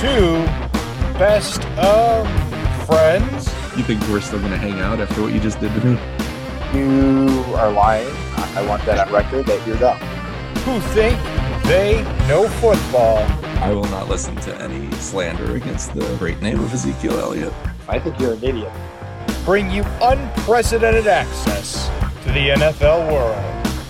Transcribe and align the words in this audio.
two 0.00 0.44
best 1.18 1.62
of 1.76 2.26
friends. 2.86 3.46
You 3.76 3.84
think 3.84 4.00
we're 4.08 4.22
still 4.22 4.38
going 4.38 4.50
to 4.50 4.56
hang 4.56 4.80
out 4.80 4.98
after 4.98 5.20
what 5.20 5.34
you 5.34 5.40
just 5.40 5.60
did 5.60 5.74
to 5.74 5.84
me? 5.86 6.00
You 6.72 7.28
are 7.56 7.70
lying. 7.70 8.08
I 8.08 8.52
I 8.56 8.66
want 8.66 8.82
that 8.86 9.06
on 9.06 9.12
record 9.12 9.44
that 9.46 9.66
you're 9.66 9.76
dumb. 9.76 9.98
who 10.64 10.80
think 10.94 11.18
they 11.64 12.02
know 12.26 12.48
football. 12.48 13.18
I 13.62 13.72
will 13.72 13.84
not 13.84 14.08
listen 14.08 14.34
to 14.36 14.56
any 14.62 14.90
slander 14.92 15.54
against 15.54 15.92
the 15.94 16.16
great 16.16 16.40
name 16.40 16.58
of 16.60 16.72
Ezekiel 16.72 17.18
Elliott. 17.20 17.52
I 17.86 17.98
think 17.98 18.18
you're 18.18 18.32
an 18.32 18.42
idiot. 18.42 18.72
Bring 19.44 19.70
you 19.70 19.84
unprecedented 20.00 21.06
access 21.08 21.88
to 22.24 22.32
the 22.32 22.48
NFL 22.48 23.12
world. 23.12 23.36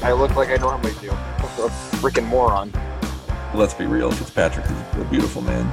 I 0.02 0.10
look 0.12 0.34
like 0.34 0.48
I 0.48 0.56
normally 0.56 0.94
do. 1.00 1.10
A 1.10 1.68
freaking 2.00 2.26
moron. 2.26 2.72
Let's 3.54 3.74
be 3.74 3.84
real, 3.84 4.10
Fitzpatrick 4.10 4.64
is 4.64 4.72
a 5.00 5.04
beautiful 5.10 5.42
man. 5.42 5.70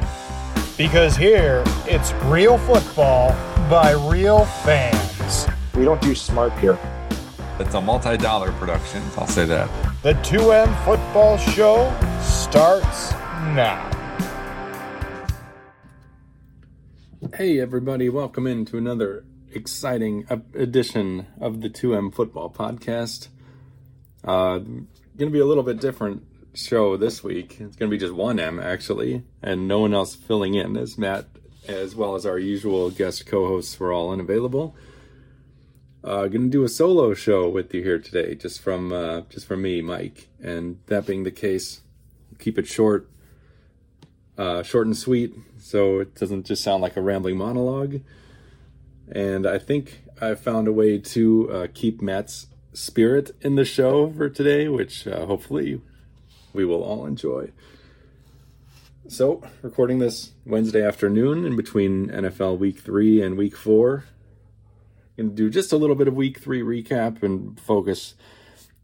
Because 0.77 1.17
here, 1.17 1.63
it's 1.87 2.13
real 2.25 2.59
football 2.59 3.29
by 3.67 3.93
real 3.93 4.45
fans. 4.45 5.47
We 5.73 5.83
don't 5.83 5.99
do 6.03 6.13
smart 6.13 6.53
here. 6.59 6.77
It's 7.59 7.73
a 7.73 7.81
multi-dollar 7.81 8.51
production, 8.51 9.01
I'll 9.17 9.25
say 9.25 9.45
that. 9.45 9.71
The 10.03 10.13
2M 10.13 10.85
Football 10.85 11.39
Show 11.39 11.91
starts 12.21 13.11
now. 13.55 13.89
Hey, 17.33 17.59
everybody, 17.59 18.09
welcome 18.09 18.45
into 18.45 18.77
another 18.77 19.25
exciting 19.51 20.27
edition 20.53 21.25
of 21.41 21.61
the 21.61 21.71
2M 21.71 22.13
Football 22.13 22.51
Podcast. 22.51 23.29
Uh, 24.23 24.59
going 24.59 24.87
to 25.17 25.29
be 25.31 25.39
a 25.39 25.45
little 25.45 25.63
bit 25.63 25.81
different 25.81 26.26
show 26.57 26.97
this 26.97 27.23
week. 27.23 27.57
It's 27.59 27.75
going 27.75 27.89
to 27.89 27.95
be 27.95 27.97
just 27.97 28.13
one 28.13 28.39
M, 28.39 28.59
actually, 28.59 29.23
and 29.41 29.67
no 29.67 29.79
one 29.79 29.93
else 29.93 30.15
filling 30.15 30.55
in, 30.55 30.75
as 30.75 30.97
Matt, 30.97 31.25
as 31.67 31.95
well 31.95 32.15
as 32.15 32.25
our 32.25 32.39
usual 32.39 32.89
guest 32.89 33.25
co 33.25 33.47
hosts, 33.47 33.79
were 33.79 33.93
all 33.93 34.11
unavailable. 34.11 34.75
Uh, 36.03 36.27
going 36.27 36.43
to 36.43 36.49
do 36.49 36.63
a 36.63 36.69
solo 36.69 37.13
show 37.13 37.49
with 37.49 37.73
you 37.73 37.83
here 37.83 37.99
today, 37.99 38.35
just 38.35 38.61
from 38.61 38.91
uh, 38.91 39.21
just 39.29 39.45
from 39.45 39.61
me, 39.61 39.81
Mike. 39.81 40.27
And 40.41 40.79
that 40.87 41.05
being 41.05 41.23
the 41.23 41.31
case, 41.31 41.81
keep 42.39 42.57
it 42.57 42.67
short, 42.67 43.09
uh, 44.37 44.63
short 44.63 44.87
and 44.87 44.97
sweet, 44.97 45.33
so 45.59 45.99
it 45.99 46.15
doesn't 46.15 46.45
just 46.45 46.63
sound 46.63 46.81
like 46.81 46.97
a 46.97 47.01
rambling 47.01 47.37
monologue. 47.37 48.01
And 49.11 49.45
I 49.45 49.57
think 49.57 50.03
I 50.21 50.35
found 50.35 50.67
a 50.67 50.73
way 50.73 50.97
to 50.97 51.51
uh, 51.51 51.67
keep 51.73 52.01
Matt's 52.01 52.47
spirit 52.73 53.31
in 53.41 53.55
the 53.55 53.65
show 53.65 54.11
for 54.11 54.29
today, 54.29 54.67
which 54.67 55.07
uh, 55.07 55.25
hopefully 55.25 55.81
we 56.57 56.65
will 56.65 56.83
all 56.83 57.05
enjoy. 57.05 57.51
So, 59.07 59.43
recording 59.61 59.99
this 59.99 60.31
Wednesday 60.43 60.83
afternoon 60.83 61.45
in 61.45 61.55
between 61.55 62.09
NFL 62.09 62.57
Week 62.57 62.79
3 62.79 63.21
and 63.21 63.37
Week 63.37 63.55
4. 63.55 64.03
Going 65.17 65.29
to 65.29 65.35
do 65.35 65.51
just 65.51 65.71
a 65.71 65.77
little 65.77 65.95
bit 65.95 66.07
of 66.07 66.15
Week 66.15 66.39
3 66.39 66.61
recap 66.63 67.21
and 67.21 67.59
focus 67.59 68.15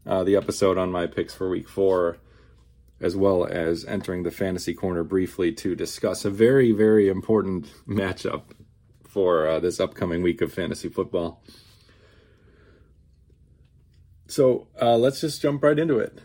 uh, 0.06 0.22
the 0.22 0.36
episode 0.36 0.78
on 0.78 0.92
my 0.92 1.08
picks 1.08 1.34
for 1.34 1.50
Week 1.50 1.68
4 1.68 2.16
as 3.00 3.16
well 3.16 3.44
as 3.44 3.84
entering 3.86 4.22
the 4.22 4.30
fantasy 4.30 4.72
corner 4.72 5.02
briefly 5.02 5.50
to 5.52 5.74
discuss 5.74 6.24
a 6.24 6.30
very, 6.30 6.70
very 6.70 7.08
important 7.08 7.66
matchup 7.88 8.42
for 9.02 9.48
uh, 9.48 9.58
this 9.58 9.80
upcoming 9.80 10.22
week 10.22 10.40
of 10.40 10.52
fantasy 10.52 10.88
football. 10.88 11.42
So 14.28 14.68
uh, 14.80 14.96
let's 14.96 15.20
just 15.20 15.42
jump 15.42 15.64
right 15.64 15.78
into 15.78 15.98
it. 15.98 16.20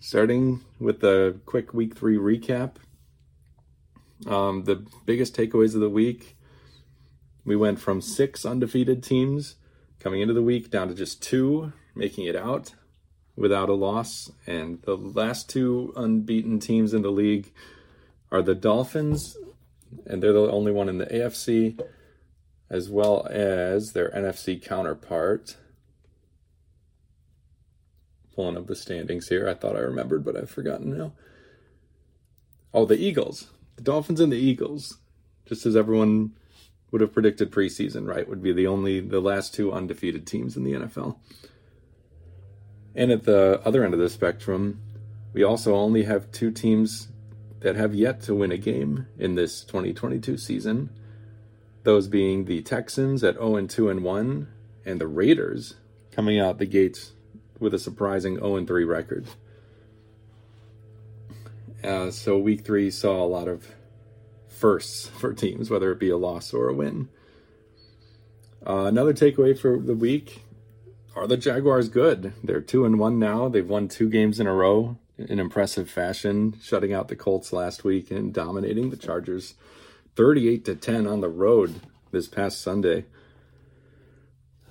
Starting 0.00 0.60
with 0.78 1.00
the 1.00 1.40
quick 1.44 1.74
week 1.74 1.96
three 1.96 2.16
recap. 2.16 2.76
Um, 4.26 4.64
the 4.64 4.86
biggest 5.06 5.36
takeaways 5.36 5.74
of 5.74 5.80
the 5.80 5.90
week 5.90 6.36
we 7.44 7.56
went 7.56 7.80
from 7.80 8.00
six 8.00 8.44
undefeated 8.44 9.02
teams 9.02 9.56
coming 9.98 10.20
into 10.20 10.34
the 10.34 10.42
week 10.42 10.70
down 10.70 10.88
to 10.88 10.94
just 10.94 11.22
two 11.22 11.72
making 11.94 12.26
it 12.26 12.36
out 12.36 12.74
without 13.36 13.68
a 13.68 13.74
loss. 13.74 14.30
And 14.46 14.80
the 14.82 14.96
last 14.96 15.48
two 15.48 15.92
unbeaten 15.96 16.60
teams 16.60 16.94
in 16.94 17.02
the 17.02 17.10
league 17.10 17.50
are 18.30 18.42
the 18.42 18.54
Dolphins, 18.54 19.36
and 20.06 20.22
they're 20.22 20.32
the 20.32 20.50
only 20.50 20.70
one 20.72 20.88
in 20.88 20.98
the 20.98 21.06
AFC, 21.06 21.80
as 22.68 22.90
well 22.90 23.26
as 23.30 23.92
their 23.92 24.10
NFC 24.10 24.62
counterpart. 24.62 25.56
Pulling 28.38 28.56
up 28.56 28.68
the 28.68 28.76
standings 28.76 29.26
here. 29.30 29.48
I 29.48 29.54
thought 29.54 29.74
I 29.74 29.80
remembered, 29.80 30.24
but 30.24 30.36
I've 30.36 30.48
forgotten 30.48 30.96
now. 30.96 31.12
Oh, 32.72 32.84
the 32.84 32.96
Eagles. 32.96 33.48
The 33.74 33.82
Dolphins 33.82 34.20
and 34.20 34.30
the 34.30 34.36
Eagles. 34.36 34.98
Just 35.44 35.66
as 35.66 35.74
everyone 35.74 36.36
would 36.92 37.00
have 37.00 37.12
predicted 37.12 37.50
preseason, 37.50 38.06
right? 38.06 38.28
Would 38.28 38.40
be 38.40 38.52
the 38.52 38.68
only, 38.68 39.00
the 39.00 39.18
last 39.18 39.54
two 39.54 39.72
undefeated 39.72 40.24
teams 40.24 40.56
in 40.56 40.62
the 40.62 40.74
NFL. 40.74 41.16
And 42.94 43.10
at 43.10 43.24
the 43.24 43.60
other 43.64 43.84
end 43.84 43.92
of 43.92 43.98
the 43.98 44.08
spectrum, 44.08 44.82
we 45.32 45.42
also 45.42 45.74
only 45.74 46.04
have 46.04 46.30
two 46.30 46.52
teams 46.52 47.08
that 47.58 47.74
have 47.74 47.92
yet 47.92 48.22
to 48.22 48.36
win 48.36 48.52
a 48.52 48.56
game 48.56 49.08
in 49.18 49.34
this 49.34 49.64
2022 49.64 50.38
season. 50.38 50.90
Those 51.82 52.06
being 52.06 52.44
the 52.44 52.62
Texans 52.62 53.24
at 53.24 53.34
0 53.34 53.56
and 53.56 53.68
2 53.68 53.90
and 53.90 54.04
1 54.04 54.46
and 54.84 55.00
the 55.00 55.08
Raiders 55.08 55.74
coming 56.12 56.38
out 56.38 56.58
the 56.58 56.66
gates 56.66 57.14
with 57.60 57.74
a 57.74 57.78
surprising 57.78 58.36
0 58.36 58.64
3 58.64 58.84
record. 58.84 59.26
Uh, 61.82 62.10
so 62.10 62.38
week 62.38 62.64
3 62.64 62.90
saw 62.90 63.24
a 63.24 63.26
lot 63.26 63.48
of 63.48 63.68
firsts 64.48 65.06
for 65.18 65.32
teams 65.32 65.70
whether 65.70 65.92
it 65.92 66.00
be 66.00 66.10
a 66.10 66.16
loss 66.16 66.52
or 66.52 66.68
a 66.68 66.74
win. 66.74 67.08
Uh, 68.66 68.84
another 68.84 69.14
takeaway 69.14 69.58
for 69.58 69.78
the 69.78 69.94
week 69.94 70.42
are 71.14 71.26
the 71.26 71.36
Jaguars 71.36 71.88
good? 71.88 72.32
They're 72.44 72.60
two 72.60 72.84
and 72.84 72.98
one 72.98 73.18
now. 73.18 73.48
They've 73.48 73.68
won 73.68 73.88
two 73.88 74.08
games 74.08 74.38
in 74.38 74.46
a 74.46 74.52
row 74.52 74.98
in 75.16 75.40
impressive 75.40 75.90
fashion, 75.90 76.56
shutting 76.62 76.92
out 76.92 77.08
the 77.08 77.16
Colts 77.16 77.52
last 77.52 77.82
week 77.82 78.10
and 78.10 78.32
dominating 78.32 78.90
the 78.90 78.96
Chargers 78.96 79.54
38 80.14 80.64
to 80.64 80.74
10 80.76 81.06
on 81.06 81.20
the 81.20 81.28
road 81.28 81.80
this 82.12 82.28
past 82.28 82.60
Sunday. 82.60 83.04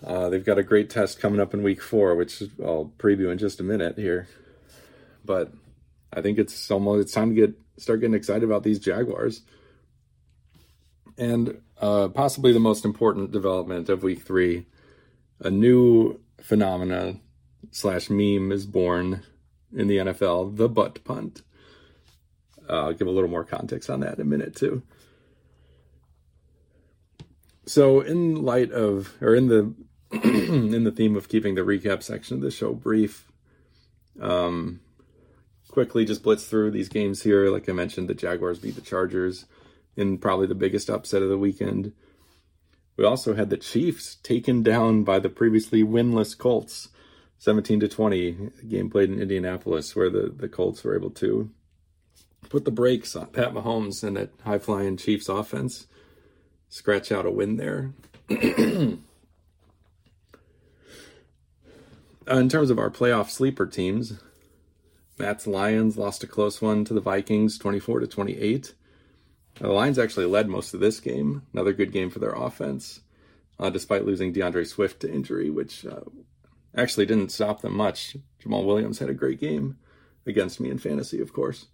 Uh, 0.03 0.29
they've 0.29 0.45
got 0.45 0.59
a 0.59 0.63
great 0.63 0.89
test 0.89 1.19
coming 1.19 1.39
up 1.39 1.53
in 1.53 1.63
week 1.63 1.81
four, 1.81 2.15
which 2.15 2.43
I'll 2.63 2.91
preview 2.97 3.31
in 3.31 3.37
just 3.37 3.59
a 3.59 3.63
minute 3.63 3.97
here. 3.97 4.27
But 5.25 5.51
I 6.13 6.21
think 6.21 6.37
it's 6.37 6.69
almost 6.69 7.01
it's 7.01 7.11
time 7.13 7.29
to 7.29 7.35
get 7.35 7.55
start 7.77 7.99
getting 7.99 8.15
excited 8.15 8.43
about 8.43 8.63
these 8.63 8.79
Jaguars. 8.79 9.41
And 11.17 11.61
uh, 11.79 12.09
possibly 12.09 12.53
the 12.53 12.59
most 12.59 12.85
important 12.85 13.31
development 13.31 13.89
of 13.89 14.03
week 14.03 14.21
three, 14.21 14.67
a 15.39 15.49
new 15.49 16.19
phenomena 16.41 17.19
slash 17.71 18.09
meme 18.09 18.51
is 18.51 18.65
born 18.65 19.23
in 19.75 19.87
the 19.87 19.97
NFL, 19.97 20.55
the 20.55 20.69
butt 20.69 21.03
punt. 21.03 21.41
Uh, 22.69 22.85
I'll 22.85 22.93
give 22.93 23.07
a 23.07 23.11
little 23.11 23.29
more 23.29 23.43
context 23.43 23.89
on 23.89 24.01
that 24.01 24.15
in 24.15 24.21
a 24.21 24.25
minute 24.25 24.55
too. 24.55 24.83
So, 27.65 27.99
in 27.99 28.43
light 28.43 28.71
of, 28.71 29.13
or 29.19 29.35
in 29.35 29.47
the 29.47 29.73
in 30.23 30.83
the 30.83 30.91
theme 30.91 31.15
of 31.15 31.29
keeping 31.29 31.55
the 31.55 31.61
recap 31.61 32.01
section 32.01 32.37
of 32.37 32.41
the 32.41 32.51
show 32.51 32.73
brief, 32.73 33.31
um, 34.21 34.79
quickly 35.69 36.05
just 36.05 36.23
blitz 36.23 36.45
through 36.45 36.71
these 36.71 36.89
games 36.89 37.23
here. 37.23 37.49
Like 37.49 37.67
I 37.67 37.73
mentioned, 37.73 38.07
the 38.07 38.15
Jaguars 38.15 38.59
beat 38.59 38.75
the 38.75 38.81
Chargers 38.81 39.45
in 39.95 40.17
probably 40.17 40.47
the 40.47 40.55
biggest 40.55 40.89
upset 40.89 41.21
of 41.21 41.29
the 41.29 41.37
weekend. 41.37 41.93
We 42.95 43.05
also 43.05 43.35
had 43.35 43.49
the 43.49 43.57
Chiefs 43.57 44.15
taken 44.23 44.63
down 44.63 45.03
by 45.03 45.19
the 45.19 45.29
previously 45.29 45.83
winless 45.83 46.37
Colts, 46.37 46.89
17 47.37 47.81
to 47.81 47.87
20. 47.87 48.51
game 48.67 48.89
played 48.89 49.09
in 49.09 49.21
Indianapolis, 49.21 49.95
where 49.95 50.09
the, 50.09 50.33
the 50.35 50.49
Colts 50.49 50.83
were 50.83 50.95
able 50.95 51.11
to 51.11 51.51
put 52.49 52.65
the 52.65 52.71
brakes 52.71 53.15
on 53.15 53.27
Pat 53.27 53.53
Mahomes 53.53 54.03
and 54.03 54.17
that 54.17 54.31
high 54.43 54.57
flying 54.57 54.97
Chiefs 54.97 55.29
offense, 55.29 55.87
scratch 56.69 57.11
out 57.11 57.25
a 57.25 57.31
win 57.31 57.57
there. 57.57 57.93
Uh, 62.29 62.37
in 62.37 62.49
terms 62.49 62.69
of 62.69 62.77
our 62.77 62.89
playoff 62.89 63.29
sleeper 63.29 63.65
teams, 63.65 64.19
Matt's 65.17 65.47
Lions 65.47 65.97
lost 65.97 66.23
a 66.23 66.27
close 66.27 66.61
one 66.61 66.83
to 66.85 66.93
the 66.93 66.99
Vikings, 66.99 67.57
24 67.57 68.01
to 68.01 68.07
28. 68.07 68.73
The 69.55 69.67
Lions 69.69 69.97
actually 69.97 70.25
led 70.25 70.49
most 70.49 70.73
of 70.73 70.79
this 70.79 70.99
game. 70.99 71.43
Another 71.53 71.73
good 71.73 71.91
game 71.91 72.09
for 72.09 72.19
their 72.19 72.33
offense, 72.33 72.99
uh, 73.59 73.69
despite 73.69 74.05
losing 74.05 74.33
D'Andre 74.33 74.65
Swift 74.65 74.99
to 75.01 75.11
injury, 75.11 75.49
which 75.49 75.85
uh, 75.85 76.01
actually 76.75 77.05
didn't 77.05 77.31
stop 77.31 77.61
them 77.61 77.75
much. 77.75 78.17
Jamaal 78.43 78.65
Williams 78.65 78.99
had 78.99 79.09
a 79.09 79.13
great 79.13 79.39
game 79.39 79.77
against 80.25 80.59
me 80.59 80.69
in 80.69 80.77
fantasy, 80.77 81.21
of 81.21 81.31
course. 81.31 81.67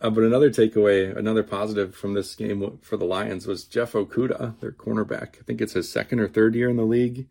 Uh, 0.00 0.10
but 0.10 0.24
another 0.24 0.50
takeaway, 0.50 1.16
another 1.16 1.42
positive 1.42 1.94
from 1.94 2.14
this 2.14 2.34
game 2.34 2.78
for 2.82 2.96
the 2.96 3.06
Lions 3.06 3.46
was 3.46 3.64
Jeff 3.64 3.92
Okudah, 3.92 4.58
their 4.60 4.72
cornerback. 4.72 5.38
I 5.38 5.42
think 5.46 5.60
it's 5.60 5.72
his 5.72 5.90
second 5.90 6.18
or 6.18 6.28
third 6.28 6.54
year 6.54 6.68
in 6.68 6.76
the 6.76 6.84
league. 6.84 7.28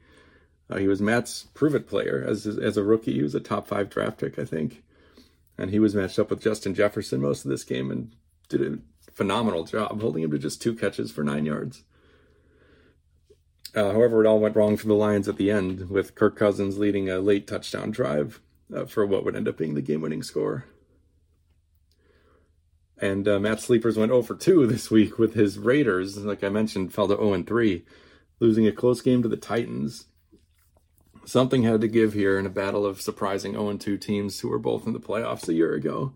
Uh, 0.69 0.77
he 0.77 0.88
was 0.88 1.01
Matt's 1.01 1.44
prove 1.53 1.75
it 1.75 1.88
player 1.88 2.23
as 2.27 2.45
as 2.45 2.77
a 2.77 2.83
rookie. 2.83 3.13
He 3.13 3.23
was 3.23 3.35
a 3.35 3.39
top 3.39 3.67
five 3.67 3.89
draft 3.89 4.19
pick, 4.19 4.39
I 4.39 4.45
think, 4.45 4.83
and 5.57 5.69
he 5.69 5.79
was 5.79 5.95
matched 5.95 6.19
up 6.19 6.29
with 6.29 6.41
Justin 6.41 6.73
Jefferson 6.73 7.21
most 7.21 7.45
of 7.45 7.51
this 7.51 7.63
game 7.63 7.91
and 7.91 8.12
did 8.50 8.62
a 8.62 8.79
phenomenal 9.13 9.63
job 9.63 10.01
holding 10.01 10.23
him 10.23 10.31
to 10.31 10.39
just 10.39 10.62
two 10.62 10.73
catches 10.73 11.12
for 11.12 11.23
nine 11.23 11.45
yards. 11.45 11.83
Uh, 13.75 13.91
however, 13.91 14.23
it 14.23 14.27
all 14.27 14.39
went 14.39 14.56
wrong 14.56 14.77
for 14.77 14.88
the 14.88 14.94
Lions 14.94 15.27
at 15.27 15.35
the 15.35 15.51
end, 15.51 15.89
with 15.89 16.15
Kirk 16.15 16.38
Cousins 16.38 16.77
leading 16.77 17.09
a 17.09 17.19
late 17.19 17.45
touchdown 17.45 17.91
drive 17.91 18.39
uh, 18.73 18.85
for 18.85 19.06
what 19.06 19.25
would 19.25 19.35
end 19.35 19.50
up 19.50 19.57
being 19.57 19.73
the 19.73 19.81
game 19.81 20.01
winning 20.01 20.23
score. 20.23 20.65
And 22.97 23.27
uh, 23.27 23.39
Matt 23.39 23.59
Sleepers 23.59 23.97
went 23.97 24.11
0 24.11 24.21
for 24.21 24.35
2 24.35 24.65
this 24.68 24.89
week 24.89 25.19
with 25.19 25.33
his 25.33 25.59
Raiders, 25.59 26.18
like 26.18 26.44
I 26.44 26.50
mentioned, 26.50 26.94
fell 26.94 27.07
to 27.09 27.15
0 27.15 27.33
and 27.33 27.45
3, 27.47 27.83
losing 28.39 28.65
a 28.65 28.71
close 28.71 29.01
game 29.01 29.21
to 29.21 29.27
the 29.27 29.38
Titans. 29.38 30.06
Something 31.25 31.63
had 31.63 31.81
to 31.81 31.88
give 31.88 32.13
here 32.13 32.38
in 32.38 32.45
a 32.45 32.50
battle 32.50 32.86
of 32.86 33.01
surprising 33.01 33.54
0 33.54 33.69
and 33.69 33.81
2 33.81 33.98
teams 33.98 34.39
who 34.39 34.50
were 34.50 34.60
both 34.60 34.86
in 34.86 34.94
the 34.94 35.00
playoffs 35.00 35.50
a 35.50 35.54
year 35.54 35.74
ago. 35.74 36.13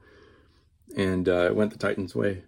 And 0.96 1.28
uh, 1.28 1.46
it 1.46 1.56
went 1.56 1.72
the 1.72 1.80
Titans' 1.80 2.16
way. 2.16 2.44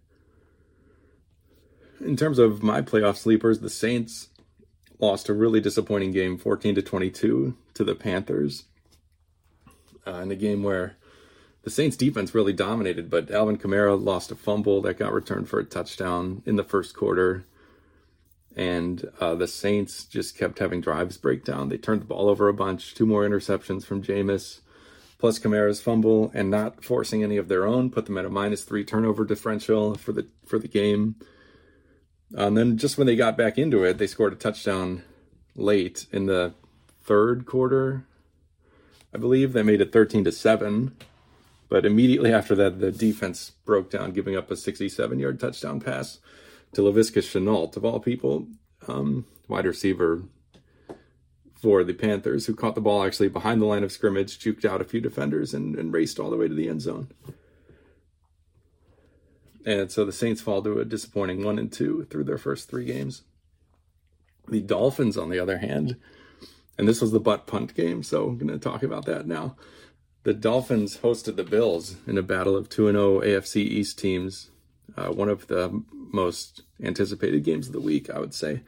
In 2.00 2.16
terms 2.16 2.40
of 2.40 2.64
my 2.64 2.82
playoff 2.82 3.18
sleepers, 3.18 3.60
the 3.60 3.70
Saints 3.70 4.30
lost 5.00 5.30
a 5.30 5.34
really 5.34 5.60
disappointing 5.60 6.12
game 6.12 6.38
14 6.38 6.76
to 6.76 6.82
22 6.82 7.58
to 7.74 7.84
the 7.84 7.96
Panthers. 7.96 8.66
Uh, 10.06 10.22
in 10.22 10.32
a 10.32 10.36
game 10.36 10.64
where 10.64 10.98
the 11.64 11.70
Saints 11.70 11.96
defense 11.96 12.34
really 12.34 12.54
dominated, 12.54 13.10
but 13.10 13.30
Alvin 13.30 13.58
Kamara 13.58 14.02
lost 14.02 14.32
a 14.32 14.36
fumble 14.36 14.82
that 14.82 14.98
got 14.98 15.14
returned 15.14 15.48
for 15.48 15.60
a 15.60 15.66
touchdown 15.66 16.42
in 16.46 16.56
the 16.56 16.64
first 16.64 16.96
quarter. 16.96 17.46
And 18.56 19.10
uh, 19.20 19.36
the 19.36 19.48
Saints 19.48 20.04
just 20.04 20.38
kept 20.38 20.60
having 20.60 20.82
drives 20.82 21.18
break 21.18 21.46
down. 21.46 21.70
They 21.70 21.78
turned 21.78 22.02
the 22.02 22.06
ball 22.06 22.30
over 22.30 22.50
a 22.50 22.54
bunch, 22.54 22.94
two 22.94 23.06
more 23.06 23.24
interceptions 23.24 23.86
from 23.86 24.04
Jameis, 24.04 24.60
plus 25.18 25.40
Kamara's 25.40 25.80
fumble, 25.80 26.32
and 26.34 26.50
not 26.50 26.84
forcing 26.84 27.24
any 27.24 27.38
of 27.38 27.48
their 27.48 27.66
own, 27.66 27.90
put 27.90 28.08
them 28.08 28.18
at 28.18 28.26
a 28.26 28.30
minus 28.30 28.64
three 28.64 28.84
turnover 28.84 29.24
differential 29.24 29.96
for 29.96 30.12
the 30.12 30.28
for 30.46 30.60
the 30.60 30.68
game. 30.68 31.16
And 32.34 32.58
then 32.58 32.78
just 32.78 32.98
when 32.98 33.08
they 33.08 33.16
got 33.16 33.38
back 33.38 33.58
into 33.58 33.84
it, 33.84 33.98
they 33.98 34.08
scored 34.08 34.34
a 34.34 34.38
touchdown 34.38 35.04
late 35.56 36.08
in 36.12 36.26
the 36.26 36.54
third 37.04 37.46
quarter, 37.46 38.06
I 39.14 39.18
believe. 39.18 39.54
They 39.54 39.64
made 39.64 39.82
it 39.82 39.92
13 39.92 40.24
to 40.26 40.32
7. 40.32 40.96
But 41.68 41.86
immediately 41.86 42.34
after 42.34 42.56
that, 42.56 42.80
the 42.80 42.92
defense 42.92 43.52
broke 43.66 43.90
down, 43.90 44.12
giving 44.12 44.36
up 44.36 44.52
a 44.52 44.58
67 44.58 45.20
yard 45.20 45.40
touchdown 45.40 45.80
pass 45.80 46.20
to 46.74 46.82
Laviska 46.82 47.22
Shenault, 47.22 47.76
of 47.76 47.86
all 47.86 48.00
people, 48.00 48.48
um, 48.88 49.26
wide 49.48 49.66
receiver 49.66 50.24
for 51.56 51.84
the 51.84 51.94
Panthers, 51.94 52.46
who 52.46 52.56
caught 52.56 52.76
the 52.76 52.82
ball 52.82 53.04
actually 53.04 53.30
behind 53.30 53.62
the 53.62 53.66
line 53.66 53.84
of 53.84 53.92
scrimmage, 53.92 54.40
juked 54.40 54.66
out 54.66 54.82
a 54.82 54.86
few 54.86 55.02
defenders, 55.02 55.54
and, 55.54 55.76
and 55.76 55.94
raced 55.94 56.20
all 56.20 56.30
the 56.30 56.38
way 56.38 56.48
to 56.48 56.56
the 56.56 56.70
end 56.70 56.82
zone. 56.82 57.10
And 59.66 59.92
so 59.92 60.06
the 60.06 60.12
Saints 60.12 60.42
fall 60.42 60.64
to 60.64 60.80
a 60.80 60.86
disappointing 60.86 61.44
one 61.44 61.60
and 61.60 61.72
two 61.72 62.08
through 62.10 62.24
their 62.24 62.38
first 62.38 62.70
three 62.70 62.86
games. 62.86 63.22
The 64.48 64.62
Dolphins, 64.62 65.18
on 65.18 65.30
the 65.30 65.40
other 65.40 65.60
hand, 65.60 65.98
and 66.78 66.88
this 66.88 67.02
was 67.02 67.12
the 67.12 67.20
butt 67.20 67.46
punt 67.46 67.76
game, 67.76 68.02
so 68.02 68.28
I'm 68.28 68.38
going 68.38 68.48
to 68.48 68.58
talk 68.58 68.82
about 68.82 69.06
that 69.06 69.28
now. 69.28 69.56
The 70.24 70.34
Dolphins 70.34 70.98
hosted 70.98 71.36
the 71.36 71.44
Bills 71.44 71.96
in 72.08 72.18
a 72.18 72.24
battle 72.24 72.56
of 72.56 72.70
2 72.70 72.92
0 72.92 73.22
AFC 73.22 73.58
East 73.58 74.00
teams, 74.00 74.51
uh, 74.98 75.10
one 75.10 75.30
of 75.30 75.48
the 75.48 75.84
most 75.94 76.64
anticipated 76.84 77.44
games 77.44 77.68
of 77.68 77.74
the 77.74 77.82
week, 77.82 78.10
I 78.10 78.20
would 78.20 78.34
say. 78.34 78.62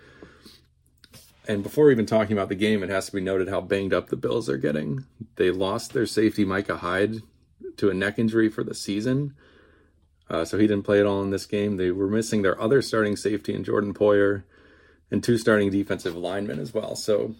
And 1.48 1.62
before 1.62 1.92
even 1.92 2.06
talking 2.06 2.38
about 2.38 2.50
the 2.50 2.56
game, 2.56 2.84
it 2.84 2.90
has 2.90 3.08
to 3.08 3.12
be 3.12 3.22
noted 3.22 3.50
how 3.50 3.60
banged 3.60 3.94
up 3.94 4.08
the 4.08 4.16
Bills 4.16 4.48
are 4.48 4.58
getting. 4.58 5.06
They 5.36 5.52
lost 5.52 5.92
their 5.92 6.06
safety, 6.06 6.46
Micah 6.46 6.78
Hyde, 6.78 7.18
to 7.78 7.90
a 7.90 7.94
neck 7.94 8.18
injury 8.18 8.50
for 8.50 8.64
the 8.64 8.74
season. 8.76 9.36
Uh, 10.30 10.46
so 10.46 10.58
he 10.58 10.68
didn't 10.68 10.86
play 10.86 11.00
at 11.00 11.06
all 11.06 11.22
in 11.22 11.32
this 11.32 11.46
game. 11.46 11.76
They 11.76 11.92
were 11.92 12.08
missing 12.08 12.42
their 12.42 12.60
other 12.62 12.82
starting 12.82 13.18
safety 13.18 13.54
in 13.54 13.64
Jordan 13.64 13.94
Poyer 13.94 14.44
and 15.12 15.22
two 15.22 15.38
starting 15.38 15.70
defensive 15.70 16.16
linemen 16.16 16.60
as 16.60 16.74
well. 16.74 16.96
So 16.96 17.36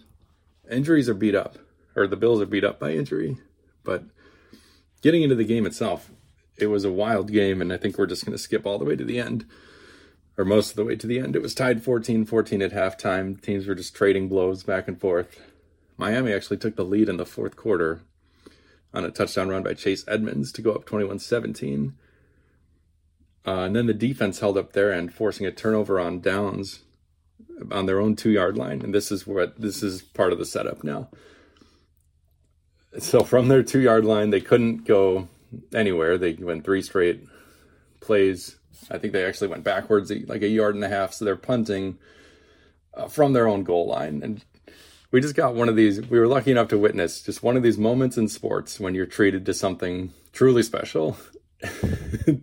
injuries 0.70 1.08
are 1.08 1.14
beat 1.14 1.34
up, 1.34 1.56
or 1.96 2.06
the 2.06 2.16
Bills 2.16 2.42
are 2.42 2.46
beat 2.46 2.62
up 2.62 2.78
by 2.78 2.92
injury. 2.92 3.38
But 3.84 4.04
getting 5.00 5.22
into 5.22 5.34
the 5.34 5.44
game 5.44 5.64
itself, 5.64 6.10
it 6.56 6.66
was 6.68 6.84
a 6.84 6.92
wild 6.92 7.32
game, 7.32 7.60
and 7.60 7.72
I 7.72 7.76
think 7.76 7.98
we're 7.98 8.06
just 8.06 8.24
going 8.24 8.36
to 8.36 8.42
skip 8.42 8.66
all 8.66 8.78
the 8.78 8.84
way 8.84 8.96
to 8.96 9.04
the 9.04 9.18
end, 9.18 9.44
or 10.36 10.44
most 10.44 10.70
of 10.70 10.76
the 10.76 10.84
way 10.84 10.96
to 10.96 11.06
the 11.06 11.18
end. 11.18 11.36
It 11.36 11.42
was 11.42 11.54
tied 11.54 11.82
14 11.82 12.24
14 12.24 12.62
at 12.62 12.72
halftime. 12.72 13.40
Teams 13.40 13.66
were 13.66 13.74
just 13.74 13.94
trading 13.94 14.28
blows 14.28 14.62
back 14.62 14.88
and 14.88 15.00
forth. 15.00 15.40
Miami 15.96 16.32
actually 16.32 16.56
took 16.56 16.76
the 16.76 16.84
lead 16.84 17.08
in 17.08 17.16
the 17.16 17.26
fourth 17.26 17.56
quarter 17.56 18.00
on 18.92 19.04
a 19.04 19.10
touchdown 19.10 19.48
run 19.48 19.62
by 19.62 19.74
Chase 19.74 20.04
Edmonds 20.06 20.52
to 20.52 20.62
go 20.62 20.72
up 20.72 20.84
21 20.86 21.18
17. 21.18 21.94
Uh, 23.46 23.50
and 23.50 23.76
then 23.76 23.86
the 23.86 23.94
defense 23.94 24.40
held 24.40 24.56
up 24.56 24.72
their 24.72 24.92
end, 24.92 25.12
forcing 25.12 25.46
a 25.46 25.52
turnover 25.52 26.00
on 26.00 26.20
downs 26.20 26.80
on 27.70 27.86
their 27.86 28.00
own 28.00 28.16
two 28.16 28.30
yard 28.30 28.56
line. 28.56 28.82
And 28.82 28.94
this 28.94 29.12
is 29.12 29.26
what 29.26 29.60
this 29.60 29.82
is 29.82 30.02
part 30.02 30.32
of 30.32 30.38
the 30.38 30.46
setup 30.46 30.82
now. 30.82 31.08
So 32.98 33.24
from 33.24 33.48
their 33.48 33.62
two 33.62 33.80
yard 33.80 34.04
line, 34.04 34.30
they 34.30 34.40
couldn't 34.40 34.86
go 34.86 35.28
anywhere. 35.74 36.18
They 36.18 36.32
went 36.34 36.64
three 36.64 36.82
straight 36.82 37.24
plays. 38.00 38.56
I 38.90 38.98
think 38.98 39.12
they 39.12 39.24
actually 39.24 39.48
went 39.48 39.64
backwards 39.64 40.10
like 40.26 40.42
a 40.42 40.48
yard 40.48 40.74
and 40.74 40.84
a 40.84 40.88
half. 40.88 41.12
So 41.12 41.24
they're 41.24 41.36
punting 41.36 41.98
uh, 42.94 43.08
from 43.08 43.32
their 43.32 43.48
own 43.48 43.64
goal 43.64 43.88
line. 43.88 44.22
And 44.22 44.44
we 45.10 45.20
just 45.20 45.34
got 45.34 45.54
one 45.54 45.68
of 45.68 45.76
these, 45.76 46.00
we 46.00 46.18
were 46.18 46.26
lucky 46.26 46.50
enough 46.50 46.68
to 46.68 46.78
witness 46.78 47.22
just 47.22 47.42
one 47.42 47.56
of 47.56 47.62
these 47.62 47.78
moments 47.78 48.16
in 48.16 48.28
sports 48.28 48.80
when 48.80 48.94
you're 48.94 49.06
treated 49.06 49.46
to 49.46 49.54
something 49.54 50.12
truly 50.32 50.62
special. 50.62 51.16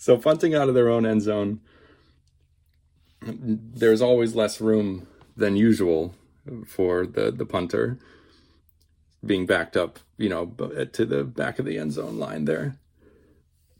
So 0.00 0.16
punting 0.16 0.54
out 0.54 0.70
of 0.70 0.74
their 0.74 0.88
own 0.88 1.04
end 1.04 1.20
zone, 1.20 1.60
there's 3.20 4.00
always 4.00 4.34
less 4.34 4.58
room 4.58 5.06
than 5.36 5.56
usual 5.56 6.14
for 6.66 7.06
the 7.06 7.30
the 7.30 7.44
punter 7.44 7.98
being 9.24 9.46
backed 9.46 9.76
up, 9.76 9.98
you 10.16 10.28
know, 10.28 10.46
to 10.92 11.04
the 11.04 11.24
back 11.24 11.58
of 11.58 11.66
the 11.66 11.78
end 11.78 11.92
zone 11.92 12.18
line 12.18 12.44
there. 12.44 12.76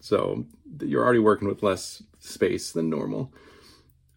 So 0.01 0.47
you're 0.81 1.05
already 1.05 1.19
working 1.19 1.49
with 1.49 1.63
less 1.63 2.03
space 2.19 2.73
than 2.73 2.91
normal. 2.91 3.33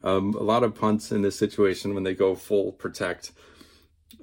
Um, 0.04 0.34
a 0.34 0.44
lot 0.44 0.64
of 0.64 0.76
punts 0.76 1.12
in 1.12 1.22
this 1.22 1.38
situation, 1.38 1.94
when 1.94 2.04
they 2.04 2.14
go 2.14 2.36
full 2.36 2.74
protect 2.74 3.32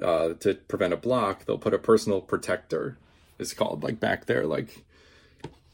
uh, 0.02 0.34
to 0.40 0.54
prevent 0.54 0.92
a 0.92 0.98
block, 0.98 1.44
they'll 1.44 1.58
put 1.58 1.74
a 1.74 1.78
personal 1.78 2.20
protector. 2.20 2.98
It's 3.38 3.54
called 3.54 3.82
like 3.82 3.98
back 3.98 4.26
there, 4.26 4.46
like 4.46 4.84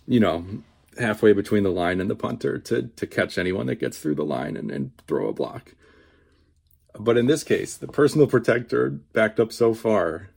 you 0.07 0.21
know, 0.21 0.45
halfway 0.99 1.33
between 1.33 1.65
the 1.65 1.71
line 1.71 2.01
and 2.01 2.09
the 2.09 2.15
punter 2.15 2.59
to 2.59 2.83
to 2.83 3.07
catch 3.07 3.37
anyone 3.37 3.67
that 3.67 3.81
gets 3.81 3.99
through 3.99 4.15
the 4.15 4.25
line 4.25 4.57
and, 4.57 4.71
and 4.71 4.93
throw 5.09 5.29
a 5.29 5.33
block. 5.33 5.75
But 6.99 7.17
in 7.17 7.27
this 7.27 7.43
case, 7.43 7.77
the 7.77 7.89
personal 7.89 8.29
protector 8.29 8.91
backed 8.91 9.41
up 9.41 9.53
so 9.53 9.75
far 9.75 10.31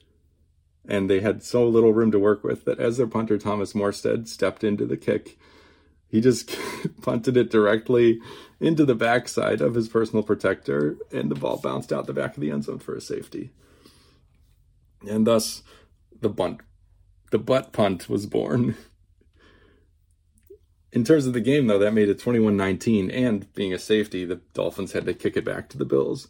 and 0.90 1.10
they 1.10 1.22
had 1.22 1.44
so 1.44 1.66
little 1.68 1.94
room 1.94 2.12
to 2.12 2.20
work 2.20 2.44
with 2.44 2.66
that 2.66 2.80
as 2.80 2.98
their 2.98 3.08
punter 3.08 3.38
Thomas 3.38 3.74
Morstead 3.74 4.28
stepped 4.28 4.64
into 4.64 4.88
the 4.88 4.98
kick, 4.98 5.38
he 6.08 6.20
just 6.20 6.58
punted 7.02 7.38
it 7.38 7.52
directly 7.52 8.20
into 8.60 8.86
the 8.86 8.96
backside 8.96 9.62
of 9.62 9.76
his 9.76 9.88
personal 9.88 10.24
protector, 10.24 10.98
and 11.12 11.30
the 11.30 11.36
ball 11.36 11.58
bounced 11.58 11.94
out 11.94 12.08
the 12.08 12.14
back 12.14 12.36
of 12.36 12.42
the 12.42 12.50
end 12.50 12.64
zone 12.64 12.80
for 12.80 12.96
a 12.96 13.02
safety. 13.02 13.52
And 15.08 15.28
thus, 15.28 15.62
the 16.20 16.30
bunt, 16.30 16.62
the 17.32 17.40
butt 17.40 17.72
punt 17.72 18.10
was 18.10 18.26
born. 18.26 18.76
In 20.92 21.04
terms 21.04 21.28
of 21.28 21.34
the 21.34 21.40
game, 21.40 21.68
though, 21.68 21.78
that 21.78 21.94
made 21.94 22.10
it 22.10 22.18
21 22.18 22.58
19, 22.58 23.12
and 23.12 23.54
being 23.54 23.72
a 23.74 23.80
safety, 23.80 24.26
the 24.26 24.42
Dolphins 24.56 24.94
had 24.94 25.06
to 25.06 25.14
kick 25.14 25.38
it 25.38 25.46
back 25.46 25.70
to 25.70 25.78
the 25.78 25.86
Bills. 25.86 26.30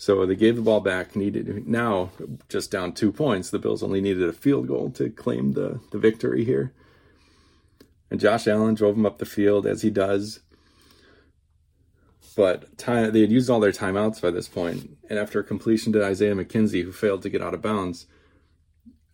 So 0.00 0.24
they 0.24 0.36
gave 0.36 0.54
the 0.54 0.62
ball 0.62 0.80
back, 0.80 1.16
needed 1.16 1.66
now 1.66 2.10
just 2.48 2.70
down 2.70 2.92
two 2.92 3.10
points. 3.10 3.50
The 3.50 3.58
Bills 3.58 3.82
only 3.82 4.00
needed 4.00 4.28
a 4.28 4.32
field 4.32 4.68
goal 4.68 4.90
to 4.92 5.10
claim 5.10 5.52
the, 5.52 5.80
the 5.90 5.98
victory 5.98 6.44
here. 6.44 6.72
And 8.08 8.20
Josh 8.20 8.46
Allen 8.46 8.76
drove 8.76 8.96
him 8.96 9.04
up 9.04 9.18
the 9.18 9.26
field 9.26 9.66
as 9.66 9.82
he 9.82 9.90
does. 9.90 10.38
But 12.36 12.78
time, 12.78 13.12
they 13.12 13.22
had 13.22 13.32
used 13.32 13.50
all 13.50 13.58
their 13.58 13.72
timeouts 13.72 14.22
by 14.22 14.30
this 14.30 14.46
point, 14.46 14.96
and 15.10 15.18
after 15.18 15.40
a 15.40 15.44
completion 15.44 15.92
to 15.94 16.04
Isaiah 16.04 16.36
McKenzie, 16.36 16.84
who 16.84 16.92
failed 16.92 17.22
to 17.22 17.28
get 17.28 17.42
out 17.42 17.52
of 17.52 17.60
bounds, 17.60 18.06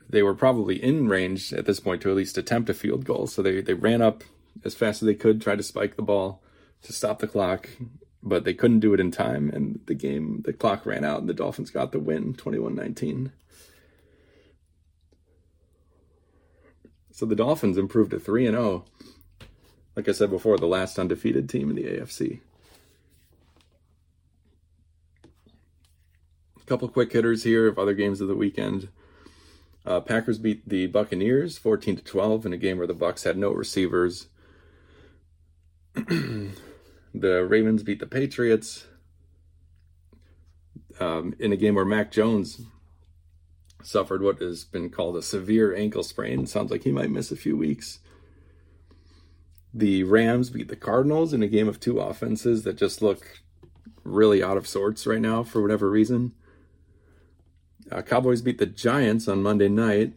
they 0.07 0.23
were 0.23 0.35
probably 0.35 0.83
in 0.83 1.09
range 1.09 1.55
at 1.55 1.65
this 1.65 1.81
point 1.81 2.03
to 2.03 2.11
at 2.11 2.17
least 2.17 2.37
attempt 2.37 2.69
a 2.69 2.75
field 2.75 3.07
goal. 3.07 3.27
So 3.27 3.41
they, 3.41 3.63
they 3.63 3.73
ran 3.73 4.03
up 4.03 4.23
as 4.63 4.75
fast 4.75 5.01
as 5.01 5.07
they 5.07 5.15
could, 5.15 5.41
tried 5.41 5.57
to 5.57 5.63
spike 5.63 5.97
the 5.97 6.03
ball 6.03 6.43
to 6.83 6.93
stop 6.93 7.21
the 7.21 7.27
clock, 7.27 7.71
but 8.25 8.45
they 8.45 8.55
couldn't 8.55 8.81
do 8.81 8.95
it 8.95 9.01
in 9.01 9.11
time. 9.11 9.51
And 9.51 9.81
the 9.87 9.95
game, 9.95 10.43
the 10.45 10.53
clock 10.53 10.87
ran 10.87 11.05
out, 11.05 11.21
and 11.21 11.29
the 11.29 11.35
Dolphins 11.35 11.71
got 11.71 11.93
the 11.93 12.01
win 12.01 12.35
21 12.35 12.75
19. 12.75 13.33
So 17.13 17.27
the 17.27 17.37
Dolphins 17.37 17.79
improved 17.79 18.11
to 18.11 18.19
3 18.19 18.47
and 18.47 18.57
0. 18.57 18.87
Like 19.95 20.09
I 20.09 20.13
said 20.13 20.31
before, 20.31 20.59
the 20.59 20.67
last 20.67 20.99
undefeated 20.99 21.49
team 21.49 21.71
in 21.71 21.77
the 21.77 21.85
AFC. 21.85 22.41
A 26.61 26.67
couple 26.67 26.89
quick 26.89 27.13
hitters 27.13 27.45
here 27.45 27.69
of 27.69 27.79
other 27.79 27.95
games 27.95 28.21
of 28.21 28.27
the 28.27 28.35
weekend. 28.35 28.89
Uh, 29.87 30.01
Packers 30.01 30.39
beat 30.39 30.69
the 30.69 30.87
Buccaneers 30.87 31.59
14 31.59 31.97
to 31.97 32.03
12 32.03 32.47
in 32.47 32.53
a 32.55 32.57
game 32.57 32.79
where 32.79 32.87
the 32.87 32.95
Bucks 32.95 33.25
had 33.25 33.37
no 33.37 33.51
receivers 33.53 34.29
the 37.15 37.47
Ravens 37.47 37.85
beat 37.85 38.01
the 38.01 38.07
Patriots 38.07 38.87
um, 40.99 41.35
in 41.39 41.53
a 41.53 41.57
game 41.57 41.77
where 41.77 41.85
Mac 41.85 42.11
Jones 42.11 42.63
suffered 43.83 44.23
what 44.23 44.41
has 44.41 44.65
been 44.65 44.91
called 44.91 45.17
a 45.17 45.23
severe 45.23 45.75
ankle 45.75 46.03
sprain. 46.03 46.47
Sounds 46.47 46.71
like 46.71 46.83
he 46.83 46.91
might 46.91 47.11
miss 47.11 47.31
a 47.31 47.37
few 47.37 47.57
weeks. 47.57 48.01
The 49.73 50.05
Rams 50.05 50.51
beat 50.51 50.69
the 50.69 50.77
Cardinals 50.77 51.33
in 51.33 51.43
a 51.43 51.49
game 51.49 51.69
of 51.69 51.79
two 51.79 52.01
offenses 52.01 52.65
that 52.65 52.77
just 52.77 53.03
look 53.03 53.43
really 54.03 54.43
out 54.43 54.57
of 54.57 54.67
sorts 54.67 55.07
right 55.07 55.21
now 55.21 55.43
for 55.43 55.63
whatever 55.63 55.91
reason. 55.91 56.33
Uh, 57.91 58.03
Cowboys 58.03 58.43
beat 58.43 58.59
the 58.59 58.67
Giants 58.67 59.29
on 59.29 59.43
Monday 59.43 59.69
night. 59.69 60.15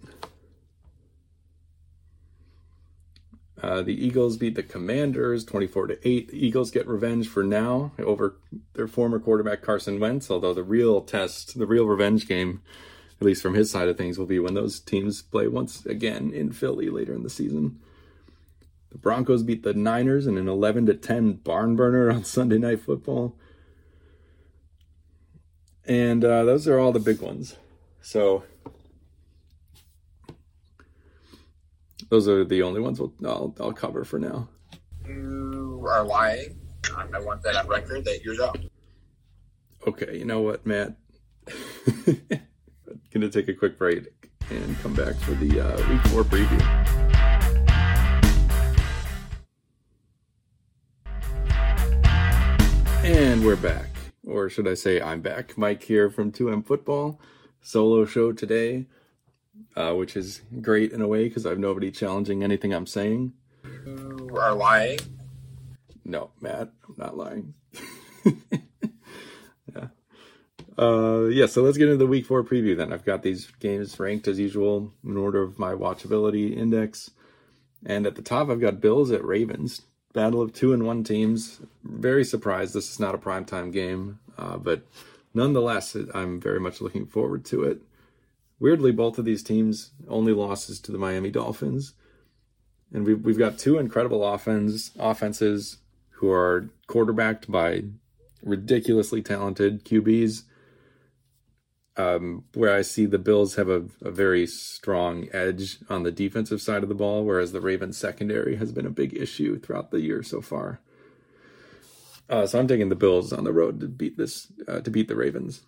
Uh, 3.61 3.81
the 3.81 4.05
Eagles 4.05 4.37
beat 4.37 4.55
the 4.55 4.63
Commanders 4.63 5.43
24 5.43 5.87
to 5.87 6.07
8. 6.07 6.29
The 6.29 6.45
Eagles 6.45 6.69
get 6.69 6.87
revenge 6.87 7.27
for 7.27 7.43
now 7.43 7.91
over 7.97 8.37
their 8.73 8.87
former 8.87 9.19
quarterback 9.19 9.61
Carson 9.61 9.99
Wentz, 9.99 10.29
although 10.29 10.53
the 10.53 10.63
real 10.63 11.01
test, 11.01 11.57
the 11.57 11.65
real 11.65 11.87
revenge 11.87 12.27
game, 12.27 12.61
at 13.19 13.25
least 13.25 13.41
from 13.41 13.55
his 13.55 13.71
side 13.71 13.87
of 13.87 13.97
things, 13.97 14.19
will 14.19 14.27
be 14.27 14.37
when 14.37 14.53
those 14.53 14.79
teams 14.79 15.23
play 15.23 15.47
once 15.47 15.85
again 15.87 16.31
in 16.31 16.51
Philly 16.51 16.89
later 16.89 17.13
in 17.13 17.23
the 17.23 17.31
season. 17.31 17.79
The 18.91 18.99
Broncos 18.99 19.41
beat 19.41 19.63
the 19.63 19.73
Niners 19.73 20.27
in 20.27 20.37
an 20.37 20.47
11 20.47 20.85
to 20.85 20.93
10 20.93 21.33
barn 21.33 21.75
burner 21.75 22.11
on 22.11 22.23
Sunday 22.25 22.59
Night 22.59 22.81
Football. 22.81 23.35
And 25.83 26.23
uh, 26.23 26.43
those 26.43 26.67
are 26.67 26.77
all 26.77 26.91
the 26.91 26.99
big 26.99 27.21
ones. 27.21 27.55
So 28.01 28.43
those 32.09 32.27
are 32.27 32.45
the 32.45 32.61
only 32.63 32.81
ones 32.81 32.99
we'll, 32.99 33.13
I'll, 33.25 33.55
I'll 33.59 33.73
cover 33.73 34.03
for 34.03 34.19
now. 34.19 34.47
You 35.07 35.85
are 35.89 36.03
lying. 36.03 36.59
I 36.95 37.19
want 37.19 37.43
that 37.43 37.55
on 37.55 37.67
record 37.67 38.05
that 38.05 38.23
you're 38.23 38.41
up. 38.41 38.57
Okay, 39.85 40.17
you 40.17 40.25
know 40.25 40.41
what, 40.41 40.65
Matt? 40.65 40.95
Gonna 43.13 43.29
take 43.29 43.47
a 43.47 43.53
quick 43.53 43.77
break 43.77 44.05
and 44.49 44.79
come 44.79 44.93
back 44.93 45.15
for 45.15 45.31
the 45.31 45.59
uh, 45.59 45.89
week 45.89 46.01
four 46.07 46.23
preview. 46.23 46.61
And 53.03 53.45
we're 53.45 53.55
back, 53.55 53.89
or 54.25 54.49
should 54.49 54.67
I 54.67 54.73
say, 54.73 55.01
I'm 55.01 55.21
back. 55.21 55.57
Mike 55.57 55.83
here 55.83 56.09
from 56.09 56.31
2M 56.31 56.65
Football, 56.65 57.21
solo 57.61 58.05
show 58.05 58.33
today, 58.33 58.87
uh, 59.75 59.93
which 59.93 60.15
is 60.15 60.41
great 60.61 60.91
in 60.91 61.01
a 61.01 61.07
way 61.07 61.27
because 61.27 61.45
I 61.45 61.49
have 61.49 61.59
nobody 61.59 61.91
challenging 61.91 62.43
anything 62.43 62.73
I'm 62.73 62.87
saying. 62.87 63.33
You 63.85 64.29
are 64.39 64.53
lying. 64.53 64.99
No, 66.03 66.31
Matt, 66.41 66.71
I'm 66.87 66.95
not 66.97 67.17
lying. 67.17 67.53
yeah. 69.75 69.87
Uh, 70.77 71.25
yeah, 71.25 71.45
so 71.47 71.61
let's 71.61 71.77
get 71.77 71.87
into 71.87 71.97
the 71.97 72.07
week 72.07 72.25
four 72.25 72.43
preview 72.43 72.77
then. 72.77 72.93
I've 72.93 73.05
got 73.05 73.23
these 73.23 73.51
games 73.59 73.99
ranked 73.99 74.27
as 74.27 74.39
usual 74.39 74.93
in 75.03 75.17
order 75.17 75.41
of 75.41 75.59
my 75.59 75.73
watchability 75.73 76.55
index. 76.55 77.11
And 77.85 78.05
at 78.07 78.15
the 78.15 78.21
top, 78.21 78.49
I've 78.49 78.61
got 78.61 78.81
Bills 78.81 79.11
at 79.11 79.23
Ravens. 79.23 79.81
Battle 80.13 80.41
of 80.41 80.53
two 80.53 80.73
and 80.73 80.85
one 80.85 81.03
teams. 81.03 81.59
Very 81.83 82.23
surprised 82.23 82.73
this 82.73 82.91
is 82.91 82.99
not 82.99 83.15
a 83.15 83.19
primetime 83.19 83.71
game, 83.71 84.19
uh, 84.37 84.57
but 84.57 84.81
nonetheless, 85.33 85.95
I'm 86.13 86.39
very 86.39 86.59
much 86.59 86.81
looking 86.81 87.05
forward 87.05 87.45
to 87.45 87.63
it. 87.63 87.81
Weirdly, 88.59 88.91
both 88.91 89.19
of 89.19 89.25
these 89.25 89.43
teams 89.43 89.91
only 90.07 90.33
losses 90.33 90.79
to 90.81 90.91
the 90.91 90.97
Miami 90.97 91.29
Dolphins, 91.29 91.93
and 92.91 93.05
we've 93.05 93.23
we've 93.23 93.37
got 93.37 93.59
two 93.59 93.77
incredible 93.77 94.25
offense 94.25 94.91
offenses 94.97 95.77
who 96.09 96.31
are 96.31 96.69
quarterbacked 96.87 97.51
by 97.51 97.83
ridiculously 98.41 99.21
talented 99.21 99.85
QBs. 99.85 100.43
Um, 101.95 102.43
where 102.53 102.75
I 102.75 102.83
see 102.83 103.07
the 103.07 103.17
Bills 103.17 103.55
have 103.55 103.69
a, 103.69 103.85
a, 104.03 104.11
very 104.11 104.45
strong 104.45 105.29
edge 105.33 105.79
on 105.89 106.03
the 106.03 106.11
defensive 106.11 106.61
side 106.61 106.83
of 106.83 106.89
the 106.89 106.95
ball, 106.95 107.25
whereas 107.25 107.53
the 107.53 107.59
Ravens 107.59 107.97
secondary 107.97 108.55
has 108.57 108.71
been 108.71 108.85
a 108.85 108.91
big 108.91 109.17
issue 109.17 109.59
throughout 109.59 109.89
the 109.89 109.99
year 109.99 110.21
so 110.21 110.39
far. 110.39 110.79
Uh, 112.29 112.45
so 112.45 112.59
I'm 112.59 112.67
taking 112.67 112.89
the 112.89 112.95
Bills 112.95 113.33
on 113.33 113.45
the 113.45 113.51
road 113.51 113.79
to 113.79 113.87
beat 113.87 114.15
this, 114.15 114.45
uh, 114.67 114.81
to 114.81 114.91
beat 114.91 115.07
the 115.07 115.15
Ravens, 115.15 115.63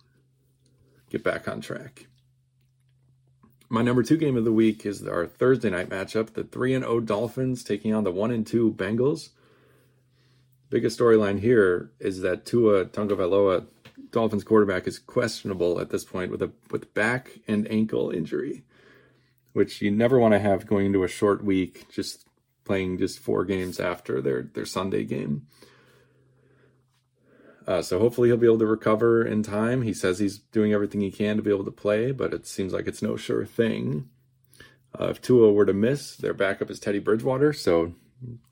get 1.10 1.24
back 1.24 1.48
on 1.48 1.60
track. 1.60 2.06
My 3.72 3.82
number 3.82 4.02
two 4.02 4.16
game 4.16 4.36
of 4.36 4.44
the 4.44 4.50
week 4.50 4.84
is 4.84 5.06
our 5.06 5.28
Thursday 5.28 5.70
night 5.70 5.88
matchup: 5.88 6.34
the 6.34 6.42
three 6.42 6.74
and 6.74 6.84
O 6.84 6.98
Dolphins 6.98 7.62
taking 7.62 7.94
on 7.94 8.02
the 8.02 8.10
one 8.10 8.32
and 8.32 8.44
two 8.44 8.72
Bengals. 8.72 9.28
Biggest 10.70 10.98
storyline 10.98 11.38
here 11.38 11.92
is 12.00 12.20
that 12.22 12.44
Tua 12.44 12.86
Tagovailoa 12.86 13.66
Dolphins 14.10 14.42
quarterback 14.42 14.88
is 14.88 14.98
questionable 14.98 15.78
at 15.78 15.90
this 15.90 16.04
point 16.04 16.32
with 16.32 16.42
a 16.42 16.50
with 16.72 16.92
back 16.94 17.38
and 17.46 17.70
ankle 17.70 18.10
injury, 18.10 18.64
which 19.52 19.80
you 19.80 19.92
never 19.92 20.18
want 20.18 20.34
to 20.34 20.40
have 20.40 20.66
going 20.66 20.86
into 20.86 21.04
a 21.04 21.08
short 21.08 21.44
week, 21.44 21.88
just 21.92 22.26
playing 22.64 22.98
just 22.98 23.20
four 23.20 23.44
games 23.44 23.78
after 23.78 24.20
their 24.20 24.42
their 24.42 24.66
Sunday 24.66 25.04
game. 25.04 25.46
Uh, 27.70 27.80
so 27.80 28.00
hopefully 28.00 28.28
he'll 28.28 28.36
be 28.36 28.48
able 28.48 28.58
to 28.58 28.66
recover 28.66 29.24
in 29.24 29.44
time. 29.44 29.82
He 29.82 29.94
says 29.94 30.18
he's 30.18 30.38
doing 30.38 30.72
everything 30.72 31.02
he 31.02 31.12
can 31.12 31.36
to 31.36 31.42
be 31.42 31.50
able 31.50 31.64
to 31.64 31.70
play, 31.70 32.10
but 32.10 32.34
it 32.34 32.44
seems 32.44 32.72
like 32.72 32.88
it's 32.88 33.00
no 33.00 33.14
sure 33.14 33.46
thing. 33.46 34.08
Uh, 34.98 35.06
if 35.10 35.22
Tua 35.22 35.52
were 35.52 35.64
to 35.64 35.72
miss, 35.72 36.16
their 36.16 36.34
backup 36.34 36.68
is 36.68 36.80
Teddy 36.80 36.98
Bridgewater, 36.98 37.52
so 37.52 37.94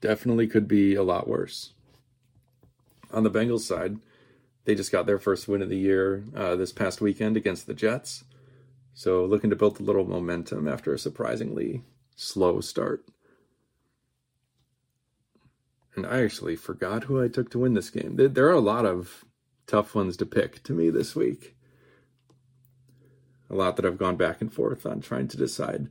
definitely 0.01 0.47
could 0.47 0.69
be 0.69 0.95
a 0.95 1.03
lot 1.03 1.27
worse. 1.27 1.73
On 3.13 3.25
the 3.25 3.31
Bengals 3.31 3.63
side, 3.63 3.97
they 4.67 4.77
just 4.77 4.93
got 4.93 5.07
their 5.07 5.19
first 5.19 5.49
win 5.49 5.63
of 5.63 5.69
the 5.69 5.77
year 5.77 6.23
uh, 6.37 6.55
this 6.55 6.71
past 6.71 7.01
weekend 7.01 7.37
against 7.37 7.67
the 7.67 7.75
Jets. 7.75 8.23
So 8.95 9.25
looking 9.25 9.51
to 9.51 9.57
build 9.57 9.81
a 9.81 9.83
little 9.83 10.05
momentum 10.05 10.69
after 10.69 10.95
a 10.95 10.99
surprisingly 10.99 11.83
slow 12.15 12.61
start. 12.61 13.05
And 15.99 16.07
I 16.07 16.23
actually 16.23 16.55
forgot 16.55 17.05
who 17.05 17.21
I 17.21 17.27
took 17.27 17.51
to 17.51 17.59
win 17.59 17.75
this 17.75 17.91
game. 17.91 18.15
There 18.15 18.47
are 18.47 18.53
a 18.53 18.61
lot 18.61 18.87
of 18.87 19.25
tough 19.67 19.97
ones 19.97 20.17
to 20.19 20.27
pick 20.27 20.63
to 20.63 20.73
me 20.73 20.91
this 20.91 21.17
week. 21.17 21.57
A 23.51 23.57
lot 23.57 23.75
that 23.75 23.85
I've 23.85 23.99
gone 23.99 24.15
back 24.15 24.41
and 24.41 24.53
forth 24.53 24.87
on 24.87 25.01
trying 25.01 25.27
to 25.27 25.37
decide. 25.37 25.89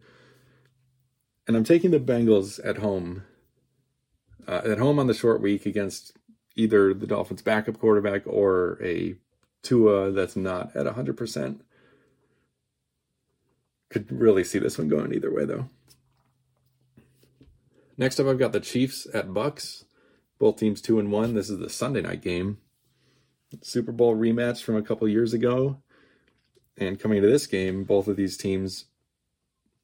And 1.46 1.58
I'm 1.58 1.66
taking 1.66 1.92
the 1.92 2.00
Bengals 2.00 2.58
at 2.64 2.78
home. 2.78 3.24
Uh, 4.48 4.62
at 4.64 4.78
home 4.78 4.98
on 4.98 5.08
the 5.08 5.14
short 5.14 5.42
week 5.42 5.66
against 5.66 6.14
either 6.56 6.94
the 6.94 7.06
Dolphins' 7.06 7.42
backup 7.42 7.78
quarterback 7.78 8.22
or 8.26 8.82
a 8.82 9.16
Tua 9.62 10.12
that's 10.12 10.38
not 10.38 10.74
at 10.74 10.86
100%. 10.86 11.60
Could 13.90 14.10
really 14.10 14.46
see 14.46 14.60
this 14.60 14.78
one 14.78 14.88
going 14.88 15.14
either 15.14 15.34
way, 15.34 15.44
though. 15.44 15.68
Next 17.98 18.22
up, 18.22 18.28
I've 18.28 18.40
got 18.40 18.54
the 18.54 18.62
Chiefs 18.62 19.06
at 19.14 19.34
Bucks. 19.34 19.84
Both 20.40 20.58
teams 20.58 20.82
two 20.82 21.00
and 21.00 21.12
one. 21.12 21.34
This 21.34 21.50
is 21.50 21.60
the 21.60 21.70
Sunday 21.70 22.02
night 22.02 22.22
game. 22.22 22.60
Super 23.62 23.92
Bowl 23.92 24.16
rematch 24.16 24.64
from 24.64 24.76
a 24.76 24.82
couple 24.82 25.08
years 25.08 25.34
ago. 25.34 25.82
And 26.78 27.00
coming 27.00 27.18
into 27.18 27.30
this 27.30 27.48
game, 27.48 27.86
both 27.86 28.08
of 28.08 28.18
these 28.18 28.38
teams 28.38 28.86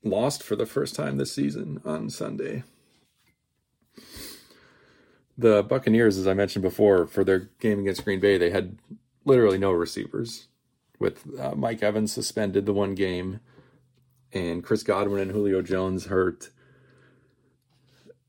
lost 0.03 0.43
for 0.43 0.55
the 0.55 0.65
first 0.65 0.95
time 0.95 1.17
this 1.17 1.33
season 1.33 1.81
on 1.85 2.09
Sunday 2.09 2.63
the 5.37 5.63
Buccaneers, 5.63 6.17
as 6.17 6.27
I 6.27 6.33
mentioned 6.33 6.63
before, 6.63 7.07
for 7.07 7.23
their 7.23 7.49
game 7.59 7.79
against 7.79 8.03
Green 8.03 8.19
Bay, 8.19 8.37
they 8.37 8.51
had 8.51 8.77
literally 9.25 9.57
no 9.57 9.71
receivers, 9.71 10.47
with 10.99 11.23
uh, 11.39 11.55
Mike 11.55 11.81
Evans 11.81 12.11
suspended 12.11 12.65
the 12.65 12.73
one 12.73 12.95
game, 12.95 13.39
and 14.31 14.63
Chris 14.63 14.83
Godwin 14.83 15.21
and 15.21 15.31
Julio 15.31 15.61
Jones 15.61 16.05
hurt. 16.05 16.49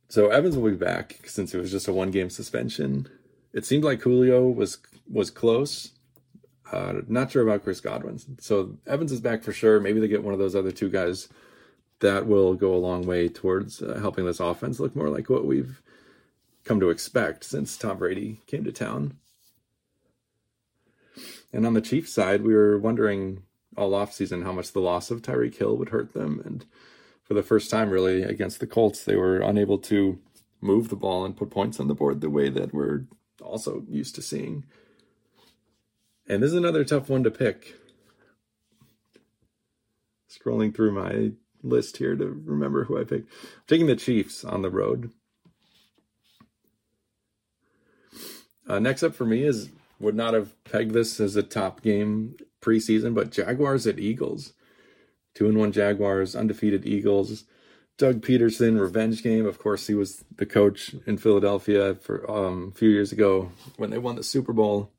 So 0.09 0.29
Evans 0.29 0.57
will 0.57 0.71
be 0.71 0.77
back 0.77 1.21
since 1.27 1.55
it 1.55 1.59
was 1.59 1.71
just 1.71 1.89
a 1.89 1.93
one 1.93 2.11
game 2.11 2.31
suspension. 2.31 3.09
It 3.53 3.65
seemed 3.65 3.85
like 3.85 4.03
Julio 4.03 4.49
was 4.49 4.79
was 5.11 5.31
close. 5.31 5.93
Uh, 6.71 7.03
not 7.09 7.31
sure 7.31 7.43
about 7.43 7.63
Chris 7.63 7.81
Godwin. 7.81 8.19
So 8.41 8.77
Evans 8.87 9.13
is 9.13 9.21
back 9.21 9.43
for 9.43 9.53
sure. 9.53 9.81
Maybe 9.81 10.01
they 10.01 10.09
get 10.09 10.25
one 10.25 10.33
of 10.33 10.41
those 10.41 10.57
other 10.57 10.73
two 10.73 10.89
guys. 10.89 11.29
That 12.01 12.27
will 12.27 12.55
go 12.55 12.75
a 12.75 12.77
long 12.77 13.07
way 13.07 13.29
towards 13.29 13.81
uh, 13.81 13.99
helping 14.01 14.27
this 14.27 14.41
offense 14.41 14.81
look 14.81 14.97
more 14.97 15.09
like 15.09 15.31
what 15.31 15.47
we've 15.47 15.81
come 16.65 16.81
to 16.81 16.91
expect 16.91 17.45
since 17.45 17.77
Tom 17.77 17.99
Brady 17.99 18.41
came 18.47 18.65
to 18.65 18.73
town. 18.73 19.17
And 21.53 21.65
on 21.65 21.75
the 21.75 21.81
Chiefs 21.81 22.13
side, 22.13 22.43
we 22.43 22.55
were 22.55 22.79
wondering 22.79 23.45
all 23.77 23.93
offseason 23.93 24.43
how 24.43 24.53
much 24.53 24.73
the 24.73 24.81
loss 24.81 25.11
of 25.11 25.23
Tyreek 25.23 25.57
Hill 25.57 25.77
would 25.77 25.91
hurt 25.91 26.13
them. 26.13 26.43
And 26.45 26.65
for 27.25 27.35
the 27.35 27.43
first 27.43 27.71
time, 27.71 27.91
really, 27.91 28.23
against 28.23 28.61
the 28.61 28.67
Colts, 28.67 29.05
they 29.05 29.17
were 29.17 29.41
unable 29.41 29.79
to 29.79 30.19
move 30.61 30.89
the 30.89 30.97
ball 30.97 31.25
and 31.25 31.37
put 31.37 31.51
points 31.51 31.81
on 31.81 31.89
the 31.89 31.95
board 31.95 32.21
the 32.21 32.31
way 32.31 32.49
that 32.49 32.73
we're 32.73 33.05
also 33.43 33.85
used 33.89 34.15
to 34.15 34.23
seeing. 34.23 34.65
And 36.27 36.43
this 36.43 36.51
is 36.51 36.57
another 36.57 36.85
tough 36.85 37.09
one 37.09 37.23
to 37.25 37.31
pick. 37.31 37.75
Scrolling 40.31 40.75
through 40.75 40.93
my 40.93 41.33
list 41.63 41.99
here 41.99 42.17
to 42.17 42.43
remember 42.45 42.85
who 42.85 42.99
I 42.99 43.05
picked. 43.05 43.31
I'm 43.33 43.63
taking 43.67 43.87
the 43.87 43.97
Chiefs 43.97 44.45
on 44.45 44.63
the 44.63 44.71
road 44.71 45.11
Uh, 48.67 48.79
next 48.79 49.03
up 49.03 49.15
for 49.15 49.25
me 49.25 49.43
is 49.43 49.71
would 50.01 50.15
not 50.15 50.35
have 50.35 50.63
pegged 50.65 50.93
this 50.93 51.21
as 51.21 51.37
a 51.37 51.43
top 51.43 51.83
game 51.83 52.37
preseason, 52.61 53.15
but 53.15 53.31
Jaguars 53.31 53.87
at 53.87 53.99
Eagles. 53.99 54.55
Two 55.35 55.49
and 55.49 55.59
one 55.59 55.73
Jaguars, 55.73 56.37
undefeated 56.37 56.87
Eagles. 56.87 57.45
Doug 57.97 58.23
Pederson 58.23 58.81
revenge 58.81 59.23
game. 59.23 59.47
Of 59.47 59.59
course, 59.59 59.87
he 59.87 59.95
was 59.95 60.25
the 60.37 60.47
coach 60.47 60.95
in 61.07 61.17
Philadelphia 61.17 61.95
for 61.95 62.29
um, 62.31 62.73
a 62.75 62.79
few 62.79 62.89
years 62.89 63.13
ago 63.13 63.53
when 63.77 63.91
they 63.91 63.99
won 63.99 64.17
the 64.17 64.23
Super 64.23 64.53
Bowl. 64.53 64.91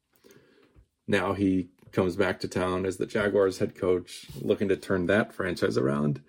Now 1.08 1.34
he 1.34 1.70
comes 1.92 2.16
back 2.16 2.40
to 2.42 2.48
town 2.48 2.86
as 2.86 2.98
the 2.98 3.06
Jaguars 3.06 3.60
head 3.60 3.76
coach, 3.76 4.28
looking 4.42 4.68
to 4.70 4.76
turn 4.78 5.08
that 5.08 5.34
franchise 5.34 5.78
around. 5.78 6.22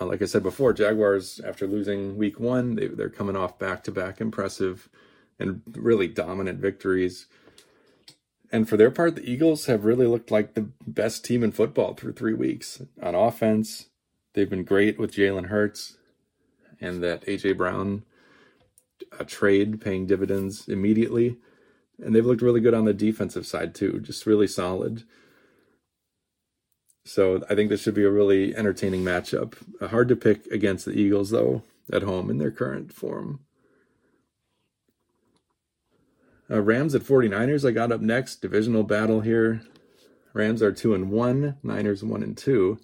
Uh, 0.00 0.06
like 0.06 0.22
I 0.22 0.26
said 0.26 0.42
before, 0.42 0.72
Jaguars 0.72 1.40
after 1.40 1.66
losing 1.66 2.16
Week 2.16 2.40
One, 2.40 2.76
they, 2.76 2.86
they're 2.86 3.10
coming 3.10 3.36
off 3.36 3.58
back 3.58 3.84
to 3.84 3.92
back 3.92 4.20
impressive 4.20 4.88
and 5.38 5.62
really 5.72 6.08
dominant 6.08 6.60
victories. 6.60 7.26
And 8.52 8.68
for 8.68 8.76
their 8.76 8.90
part, 8.90 9.16
the 9.16 9.30
Eagles 9.30 9.66
have 9.66 9.84
really 9.84 10.06
looked 10.06 10.30
like 10.30 10.54
the 10.54 10.68
best 10.86 11.24
team 11.24 11.44
in 11.44 11.52
football 11.52 11.94
through 11.94 12.14
three 12.14 12.34
weeks. 12.34 12.82
On 13.00 13.14
offense, 13.14 13.86
they've 14.34 14.50
been 14.50 14.64
great 14.64 14.98
with 14.98 15.14
Jalen 15.14 15.46
Hurts 15.46 15.96
and 16.80 17.02
that 17.02 17.22
A.J. 17.28 17.52
Brown 17.52 18.02
a 19.18 19.24
trade 19.24 19.80
paying 19.80 20.06
dividends 20.06 20.68
immediately. 20.68 21.36
And 22.02 22.14
they've 22.14 22.26
looked 22.26 22.42
really 22.42 22.60
good 22.60 22.74
on 22.74 22.86
the 22.86 22.94
defensive 22.94 23.46
side, 23.46 23.74
too, 23.74 24.00
just 24.00 24.26
really 24.26 24.46
solid. 24.46 25.04
So 27.04 27.42
I 27.48 27.54
think 27.54 27.70
this 27.70 27.82
should 27.82 27.94
be 27.94 28.04
a 28.04 28.10
really 28.10 28.54
entertaining 28.54 29.04
matchup. 29.04 29.54
Uh, 29.80 29.88
hard 29.88 30.08
to 30.08 30.16
pick 30.16 30.46
against 30.46 30.86
the 30.86 30.92
Eagles, 30.92 31.30
though, 31.30 31.62
at 31.92 32.02
home 32.02 32.30
in 32.30 32.38
their 32.38 32.50
current 32.50 32.92
form. 32.92 33.40
Uh, 36.50 36.60
Rams 36.60 36.94
at 36.94 37.02
49ers, 37.02 37.68
I 37.68 37.70
got 37.70 37.92
up 37.92 38.00
next. 38.00 38.42
Divisional 38.42 38.82
battle 38.82 39.20
here. 39.20 39.62
Rams 40.32 40.62
are 40.62 40.72
2 40.72 40.94
and 40.94 41.10
1, 41.10 41.58
Niners 41.62 42.02
1 42.02 42.22
and 42.22 42.36
2. 42.36 42.78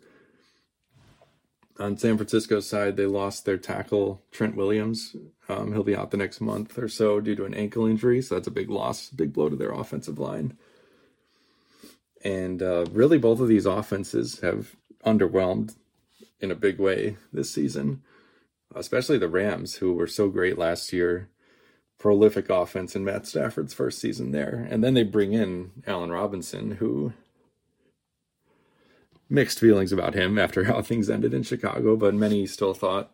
On 1.78 1.98
San 1.98 2.16
Francisco's 2.16 2.68
side, 2.68 2.96
they 2.96 3.06
lost 3.06 3.44
their 3.44 3.58
tackle, 3.58 4.22
Trent 4.30 4.56
Williams. 4.56 5.16
Um, 5.48 5.72
he'll 5.72 5.82
be 5.82 5.96
out 5.96 6.10
the 6.10 6.16
next 6.16 6.40
month 6.40 6.78
or 6.78 6.88
so 6.88 7.20
due 7.20 7.36
to 7.36 7.44
an 7.44 7.54
ankle 7.54 7.86
injury, 7.86 8.22
so 8.22 8.34
that's 8.34 8.46
a 8.46 8.52
big 8.52 8.70
loss, 8.70 9.10
big 9.10 9.32
blow 9.32 9.48
to 9.48 9.56
their 9.56 9.72
offensive 9.72 10.18
line. 10.18 10.56
And 12.24 12.62
uh, 12.62 12.86
really, 12.90 13.18
both 13.18 13.40
of 13.40 13.48
these 13.48 13.66
offenses 13.66 14.40
have 14.40 14.76
underwhelmed 15.04 15.76
in 16.40 16.50
a 16.50 16.56
big 16.56 16.78
way 16.78 17.16
this 17.32 17.52
season, 17.52 18.02
especially 18.74 19.18
the 19.18 19.28
Rams, 19.28 19.76
who 19.76 19.92
were 19.92 20.06
so 20.06 20.28
great 20.28 20.56
last 20.56 20.92
year 20.92 21.28
prolific 21.98 22.50
offense 22.50 22.94
in 22.94 23.04
Matt 23.04 23.26
Stafford's 23.26 23.74
first 23.74 23.98
season 23.98 24.32
there. 24.32 24.66
And 24.70 24.84
then 24.84 24.94
they 24.94 25.02
bring 25.02 25.32
in 25.32 25.72
Allen 25.86 26.10
Robinson, 26.10 26.72
who 26.72 27.12
mixed 29.28 29.60
feelings 29.60 29.92
about 29.92 30.14
him 30.14 30.38
after 30.38 30.64
how 30.64 30.82
things 30.82 31.10
ended 31.10 31.34
in 31.34 31.42
Chicago, 31.42 31.96
but 31.96 32.14
many 32.14 32.46
still 32.46 32.74
thought, 32.74 33.12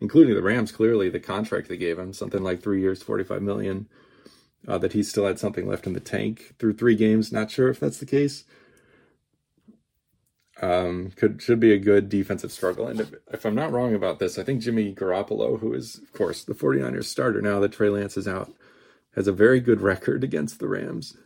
including 0.00 0.34
the 0.34 0.42
Rams, 0.42 0.72
clearly 0.72 1.08
the 1.08 1.20
contract 1.20 1.68
they 1.68 1.76
gave 1.76 1.98
him, 1.98 2.12
something 2.12 2.42
like 2.42 2.62
three 2.62 2.80
years, 2.80 3.02
45 3.02 3.42
million, 3.42 3.88
uh, 4.66 4.78
that 4.78 4.92
he 4.92 5.02
still 5.02 5.26
had 5.26 5.38
something 5.38 5.66
left 5.66 5.86
in 5.86 5.92
the 5.92 6.00
tank 6.00 6.54
through 6.58 6.74
three 6.74 6.94
games. 6.94 7.32
Not 7.32 7.50
sure 7.50 7.68
if 7.68 7.80
that's 7.80 7.98
the 7.98 8.06
case. 8.06 8.44
Um, 10.62 11.10
could 11.16 11.42
should 11.42 11.58
be 11.58 11.72
a 11.72 11.78
good 11.78 12.08
defensive 12.08 12.52
struggle. 12.52 12.86
And 12.86 13.00
if, 13.00 13.12
if, 13.32 13.44
I'm 13.44 13.56
not 13.56 13.72
wrong 13.72 13.96
about 13.96 14.20
this, 14.20 14.38
I 14.38 14.44
think 14.44 14.62
Jimmy 14.62 14.94
Garoppolo, 14.94 15.58
who 15.58 15.74
is 15.74 15.98
of 15.98 16.12
course 16.12 16.44
the 16.44 16.54
49ers 16.54 17.04
starter 17.04 17.42
now 17.42 17.58
that 17.58 17.72
Trey 17.72 17.88
Lance 17.88 18.16
is 18.16 18.28
out, 18.28 18.52
has 19.16 19.26
a 19.26 19.32
very 19.32 19.58
good 19.58 19.80
record 19.80 20.22
against 20.22 20.60
the 20.60 20.68
Rams. 20.68 21.16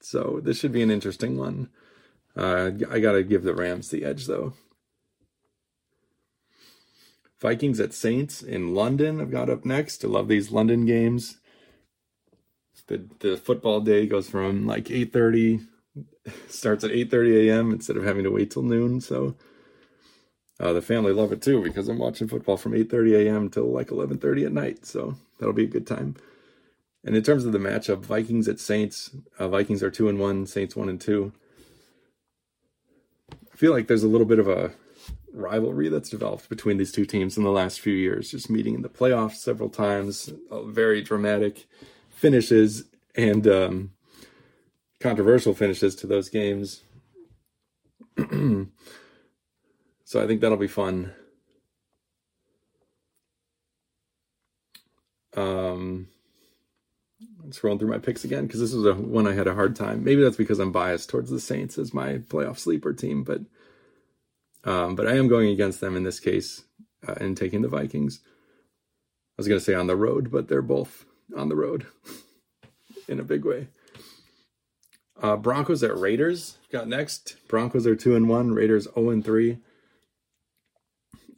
So 0.00 0.40
this 0.42 0.58
should 0.58 0.72
be 0.72 0.80
an 0.80 0.90
interesting 0.90 1.36
one. 1.36 1.68
Uh, 2.34 2.70
I 2.90 3.00
got 3.00 3.12
to 3.12 3.22
give 3.22 3.42
the 3.42 3.54
Rams 3.54 3.90
the 3.90 4.02
edge 4.02 4.26
though. 4.26 4.54
Vikings 7.38 7.80
at 7.80 7.92
Saints 7.92 8.42
in 8.42 8.74
London. 8.74 9.20
I've 9.20 9.30
got 9.30 9.50
up 9.50 9.66
next. 9.66 10.04
I 10.04 10.08
love 10.08 10.28
these 10.28 10.50
London 10.50 10.86
games. 10.86 11.36
The 12.86 13.04
the 13.18 13.36
football 13.36 13.82
day 13.82 14.06
goes 14.06 14.30
from 14.30 14.66
like 14.66 14.86
8:30 14.86 15.66
starts 16.48 16.84
at 16.84 16.90
8:30 16.90 17.48
a.m. 17.48 17.72
instead 17.72 17.96
of 17.96 18.04
having 18.04 18.24
to 18.24 18.30
wait 18.30 18.50
till 18.50 18.62
noon. 18.62 19.00
So 19.00 19.34
uh, 20.60 20.72
the 20.72 20.82
family 20.82 21.12
love 21.12 21.32
it 21.32 21.42
too 21.42 21.62
because 21.62 21.88
I'm 21.88 21.98
watching 21.98 22.28
football 22.28 22.56
from 22.56 22.72
8:30 22.72 23.26
a.m. 23.26 23.50
till 23.50 23.70
like 23.72 23.88
11:30 23.88 24.46
at 24.46 24.52
night. 24.52 24.86
So 24.86 25.16
that'll 25.38 25.54
be 25.54 25.64
a 25.64 25.68
good 25.68 25.86
time. 25.86 26.16
And 27.04 27.16
in 27.16 27.22
terms 27.22 27.44
of 27.44 27.52
the 27.52 27.58
matchup, 27.58 28.00
Vikings 28.00 28.48
at 28.48 28.60
Saints, 28.60 29.10
uh, 29.38 29.48
Vikings 29.48 29.82
are 29.82 29.90
two 29.90 30.08
and 30.08 30.18
one, 30.18 30.46
Saints 30.46 30.76
one 30.76 30.88
and 30.88 31.00
two. 31.00 31.32
I 33.52 33.56
feel 33.56 33.72
like 33.72 33.86
there's 33.86 34.02
a 34.02 34.08
little 34.08 34.26
bit 34.26 34.38
of 34.38 34.48
a 34.48 34.72
rivalry 35.32 35.88
that's 35.88 36.10
developed 36.10 36.48
between 36.48 36.76
these 36.76 36.92
two 36.92 37.04
teams 37.04 37.36
in 37.36 37.44
the 37.44 37.50
last 37.50 37.80
few 37.80 37.92
years, 37.92 38.30
just 38.30 38.50
meeting 38.50 38.74
in 38.74 38.82
the 38.82 38.88
playoffs 38.88 39.36
several 39.36 39.68
times, 39.68 40.32
uh, 40.50 40.62
very 40.62 41.02
dramatic 41.02 41.66
finishes, 42.10 42.84
and 43.14 43.46
um, 43.46 43.92
controversial 45.00 45.54
finishes 45.54 45.94
to 45.96 46.06
those 46.06 46.28
games. 46.28 46.82
so 48.18 48.66
I 50.22 50.26
think 50.26 50.40
that'll 50.40 50.56
be 50.56 50.66
fun. 50.66 51.12
Um, 55.36 56.08
scrolling 57.50 57.78
through 57.78 57.90
my 57.90 57.98
picks 57.98 58.24
again 58.24 58.46
because 58.46 58.60
this 58.60 58.72
was 58.72 58.84
a 58.84 58.94
one 58.94 59.26
I 59.26 59.34
had 59.34 59.46
a 59.46 59.54
hard 59.54 59.76
time. 59.76 60.04
Maybe 60.04 60.22
that's 60.22 60.36
because 60.36 60.58
I'm 60.58 60.72
biased 60.72 61.08
towards 61.08 61.30
the 61.30 61.40
Saints 61.40 61.78
as 61.78 61.94
my 61.94 62.18
playoff 62.18 62.58
sleeper 62.58 62.92
team, 62.92 63.22
but 63.22 63.40
um, 64.64 64.96
but 64.96 65.06
I 65.06 65.16
am 65.16 65.28
going 65.28 65.48
against 65.48 65.80
them 65.80 65.96
in 65.96 66.02
this 66.02 66.20
case 66.20 66.62
uh, 67.06 67.14
and 67.20 67.36
taking 67.36 67.62
the 67.62 67.68
Vikings. 67.68 68.20
I 68.24 69.38
was 69.38 69.48
going 69.48 69.60
to 69.60 69.64
say 69.64 69.74
on 69.74 69.86
the 69.86 69.96
road, 69.96 70.30
but 70.30 70.48
they're 70.48 70.62
both 70.62 71.04
on 71.36 71.48
the 71.48 71.56
road 71.56 71.86
in 73.08 73.20
a 73.20 73.24
big 73.24 73.44
way. 73.44 73.68
Uh, 75.20 75.36
Broncos 75.36 75.82
at 75.82 75.96
Raiders 75.96 76.58
got 76.70 76.88
next. 76.88 77.36
Broncos 77.48 77.86
are 77.86 77.96
two 77.96 78.14
and 78.14 78.28
one. 78.28 78.52
Raiders 78.52 78.84
zero 78.84 78.94
oh 78.96 79.10
and 79.10 79.24
three. 79.24 79.58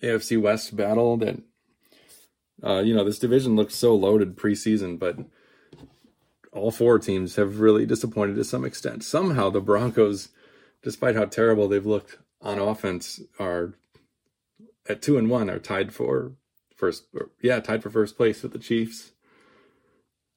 AFC 0.02 0.40
West 0.40 0.76
battle 0.76 1.16
that 1.18 1.40
uh, 2.62 2.80
you 2.80 2.94
know 2.94 3.04
this 3.04 3.18
division 3.18 3.56
looks 3.56 3.74
so 3.74 3.94
loaded 3.94 4.36
preseason, 4.36 4.98
but 4.98 5.18
all 6.52 6.70
four 6.70 6.98
teams 6.98 7.36
have 7.36 7.60
really 7.60 7.86
disappointed 7.86 8.36
to 8.36 8.44
some 8.44 8.64
extent. 8.64 9.04
Somehow 9.04 9.50
the 9.50 9.60
Broncos, 9.60 10.28
despite 10.82 11.16
how 11.16 11.24
terrible 11.24 11.68
they've 11.68 11.86
looked 11.86 12.18
on 12.42 12.58
offense, 12.58 13.20
are 13.38 13.74
at 14.88 15.00
two 15.00 15.16
and 15.16 15.30
one 15.30 15.48
are 15.48 15.58
tied 15.58 15.92
for 15.94 16.32
first. 16.76 17.04
Yeah, 17.42 17.60
tied 17.60 17.82
for 17.82 17.90
first 17.90 18.16
place 18.16 18.42
with 18.42 18.52
the 18.52 18.58
Chiefs 18.58 19.12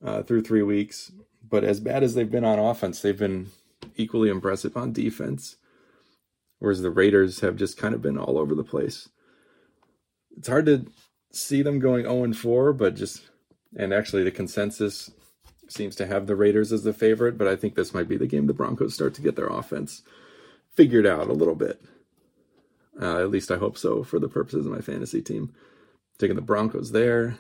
uh, 0.04 0.24
through 0.24 0.44
three 0.44 0.64
weeks. 0.64 1.12
But 1.54 1.64
as 1.64 1.80
bad 1.80 2.02
as 2.02 2.16
they've 2.16 2.32
been 2.32 2.44
on 2.44 2.58
offense, 2.58 3.00
they've 3.00 3.16
been 3.16 3.52
equally 3.96 4.28
impressive 4.28 4.76
on 4.76 4.92
defense. 4.92 5.58
Whereas 6.58 6.82
the 6.82 6.90
Raiders 6.90 7.42
have 7.42 7.58
just 7.58 7.78
kind 7.78 7.94
of 7.94 8.02
been 8.02 8.18
all 8.18 8.40
over 8.40 8.56
the 8.56 8.64
place. 8.64 9.10
It's 10.36 10.48
hard 10.48 10.66
to 10.66 10.88
see 11.32 11.62
them 11.62 11.78
going 11.78 12.06
0 12.06 12.24
and 12.24 12.36
4, 12.36 12.74
but 12.74 12.96
just 12.96 13.30
and 13.78 13.94
actually 13.94 14.24
the 14.24 14.32
consensus 14.32 15.12
seems 15.70 15.96
to 15.98 16.08
have 16.08 16.26
the 16.26 16.36
Raiders 16.36 16.72
as 16.72 16.86
the 16.86 16.92
favorite, 16.92 17.38
but 17.38 17.48
I 17.48 17.56
think 17.56 17.76
this 17.76 17.94
might 17.94 18.10
be 18.10 18.18
the 18.18 18.26
game 18.26 18.48
the 18.48 18.54
Broncos 18.56 18.96
start 18.96 19.14
to 19.14 19.22
get 19.22 19.36
their 19.36 19.46
offense 19.46 20.02
figured 20.74 21.06
out 21.06 21.28
a 21.28 21.34
little 21.34 21.54
bit. 21.54 21.80
Uh, 23.00 23.20
at 23.20 23.30
least 23.30 23.52
I 23.52 23.58
hope 23.58 23.78
so 23.78 24.04
for 24.04 24.18
the 24.18 24.28
purposes 24.28 24.66
of 24.66 24.72
my 24.72 24.82
fantasy 24.82 25.22
team. 25.22 25.54
Taking 26.18 26.36
the 26.36 26.42
Broncos 26.42 26.94
there. 26.94 27.38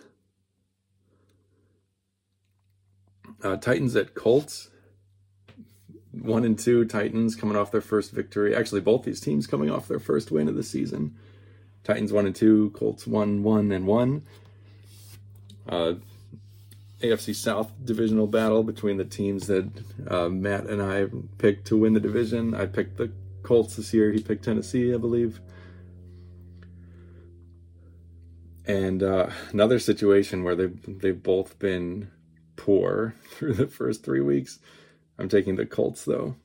Uh, 3.41 3.57
Titans 3.57 3.95
at 3.95 4.13
Colts. 4.13 4.69
One 6.11 6.45
and 6.45 6.59
two 6.59 6.85
Titans 6.85 7.35
coming 7.35 7.57
off 7.57 7.71
their 7.71 7.81
first 7.81 8.11
victory. 8.11 8.55
Actually, 8.55 8.81
both 8.81 9.03
these 9.03 9.19
teams 9.19 9.47
coming 9.47 9.71
off 9.71 9.87
their 9.87 9.99
first 9.99 10.31
win 10.31 10.47
of 10.47 10.55
the 10.55 10.63
season. 10.63 11.15
Titans 11.83 12.13
one 12.13 12.25
and 12.25 12.35
two, 12.35 12.69
Colts 12.71 13.07
one 13.07 13.41
one 13.41 13.71
and 13.71 13.87
one. 13.87 14.23
Uh, 15.67 15.95
AFC 17.01 17.35
South 17.35 17.71
divisional 17.83 18.27
battle 18.27 18.63
between 18.63 18.97
the 18.97 19.05
teams 19.05 19.47
that 19.47 19.69
uh, 20.07 20.29
Matt 20.29 20.67
and 20.67 20.81
I 20.81 21.07
picked 21.37 21.67
to 21.67 21.77
win 21.77 21.93
the 21.93 21.99
division. 21.99 22.55
I 22.55 22.65
picked 22.65 22.97
the 22.97 23.11
Colts 23.43 23.75
this 23.75 23.93
year. 23.93 24.11
He 24.11 24.21
picked 24.21 24.45
Tennessee, 24.45 24.93
I 24.93 24.97
believe. 24.97 25.41
And 28.65 29.03
uh, 29.03 29.27
another 29.51 29.79
situation 29.79 30.43
where 30.43 30.55
they've 30.55 31.01
they've 31.01 31.21
both 31.21 31.59
been 31.59 32.09
poor 32.55 33.15
through 33.31 33.53
the 33.53 33.67
first 33.67 34.03
three 34.03 34.21
weeks. 34.21 34.59
I'm 35.17 35.29
taking 35.29 35.55
the 35.55 35.65
Colts 35.65 36.05
though. 36.05 36.35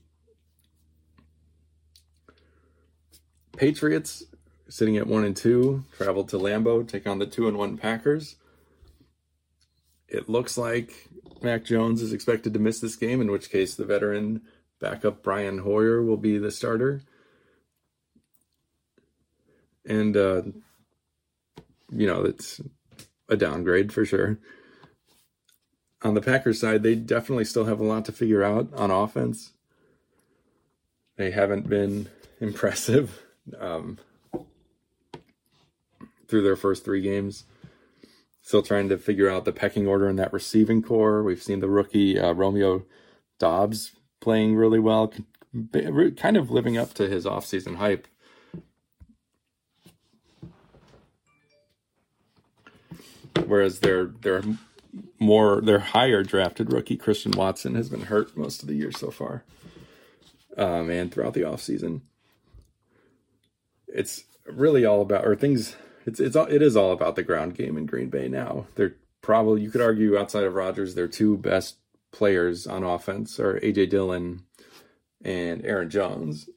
Patriots 3.56 4.24
sitting 4.68 4.96
at 4.96 5.06
one 5.06 5.24
and 5.24 5.36
two, 5.36 5.84
travel 5.96 6.24
to 6.24 6.38
Lambeau, 6.38 6.86
take 6.86 7.06
on 7.06 7.18
the 7.18 7.26
two 7.26 7.48
and 7.48 7.56
one 7.56 7.76
Packers. 7.76 8.36
it 10.08 10.28
looks 10.28 10.56
like 10.56 11.08
Mac 11.42 11.64
Jones 11.64 12.02
is 12.02 12.12
expected 12.12 12.52
to 12.54 12.58
miss 12.58 12.80
this 12.80 12.96
game, 12.96 13.20
in 13.20 13.30
which 13.30 13.50
case 13.50 13.74
the 13.74 13.84
veteran 13.84 14.42
backup 14.80 15.22
Brian 15.22 15.58
Hoyer 15.58 16.02
will 16.02 16.16
be 16.16 16.38
the 16.38 16.50
starter. 16.50 17.02
And, 19.86 20.16
uh, 20.16 20.42
you 21.90 22.06
know, 22.06 22.22
it's 22.24 22.60
a 23.28 23.36
downgrade 23.36 23.92
for 23.92 24.04
sure. 24.04 24.38
On 26.02 26.14
the 26.14 26.20
Packers 26.20 26.60
side, 26.60 26.82
they 26.82 26.94
definitely 26.94 27.44
still 27.44 27.64
have 27.64 27.80
a 27.80 27.84
lot 27.84 28.04
to 28.04 28.12
figure 28.12 28.42
out 28.42 28.72
on 28.74 28.90
offense. 28.90 29.52
They 31.16 31.32
haven't 31.32 31.68
been 31.68 32.08
impressive 32.40 33.22
um, 33.58 33.98
through 36.28 36.42
their 36.42 36.56
first 36.56 36.84
three 36.84 37.00
games. 37.00 37.44
Still 38.42 38.62
trying 38.62 38.88
to 38.88 38.96
figure 38.96 39.28
out 39.28 39.44
the 39.44 39.52
pecking 39.52 39.86
order 39.86 40.08
in 40.08 40.16
that 40.16 40.32
receiving 40.32 40.82
corps. 40.82 41.22
We've 41.22 41.42
seen 41.42 41.60
the 41.60 41.68
rookie 41.68 42.18
uh, 42.18 42.32
Romeo 42.32 42.84
Doubs 43.38 43.92
playing 44.20 44.56
really 44.56 44.78
well, 44.78 45.12
kind 46.16 46.36
of 46.36 46.50
living 46.50 46.78
up 46.78 46.94
to 46.94 47.08
his 47.08 47.24
offseason 47.24 47.76
hype. 47.76 48.06
Whereas 53.46 53.80
their 53.80 54.06
their 54.06 54.42
more 55.18 55.60
their 55.60 55.78
higher 55.80 56.22
drafted 56.22 56.72
rookie 56.72 56.96
Christian 56.96 57.32
Watson 57.32 57.74
has 57.74 57.88
been 57.88 58.02
hurt 58.02 58.36
most 58.36 58.62
of 58.62 58.68
the 58.68 58.74
year 58.74 58.92
so 58.92 59.10
far, 59.10 59.44
um, 60.56 60.90
and 60.90 61.12
throughout 61.12 61.34
the 61.34 61.42
offseason. 61.42 62.02
It's 63.86 64.24
really 64.46 64.84
all 64.84 65.02
about 65.02 65.26
or 65.26 65.34
things 65.36 65.76
it's 66.06 66.20
it's 66.20 66.36
all, 66.36 66.46
it 66.46 66.62
is 66.62 66.76
all 66.76 66.92
about 66.92 67.16
the 67.16 67.22
ground 67.22 67.54
game 67.54 67.76
in 67.76 67.86
Green 67.86 68.08
Bay 68.08 68.28
now. 68.28 68.66
They're 68.76 68.94
probably 69.20 69.62
you 69.62 69.70
could 69.70 69.82
argue 69.82 70.18
outside 70.18 70.44
of 70.44 70.54
Rodgers, 70.54 70.94
their 70.94 71.08
two 71.08 71.36
best 71.36 71.76
players 72.12 72.66
on 72.66 72.82
offense 72.82 73.38
are 73.38 73.60
AJ 73.60 73.90
Dillon 73.90 74.44
and 75.22 75.64
Aaron 75.64 75.90
Jones. 75.90 76.48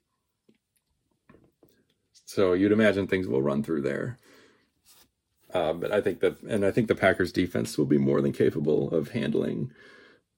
So 2.26 2.54
you'd 2.54 2.72
imagine 2.72 3.08
things 3.08 3.28
will 3.28 3.42
run 3.42 3.62
through 3.62 3.82
there. 3.82 4.18
Uh, 5.54 5.74
but 5.74 5.92
I 5.92 6.02
think 6.02 6.22
that, 6.22 6.42
and 6.44 6.66
I 6.66 6.72
think 6.72 6.88
the 6.88 6.96
Packers 6.96 7.32
defense 7.32 7.78
will 7.78 7.86
be 7.86 7.98
more 7.98 8.22
than 8.22 8.32
capable 8.32 8.90
of 8.92 9.10
handling 9.10 9.72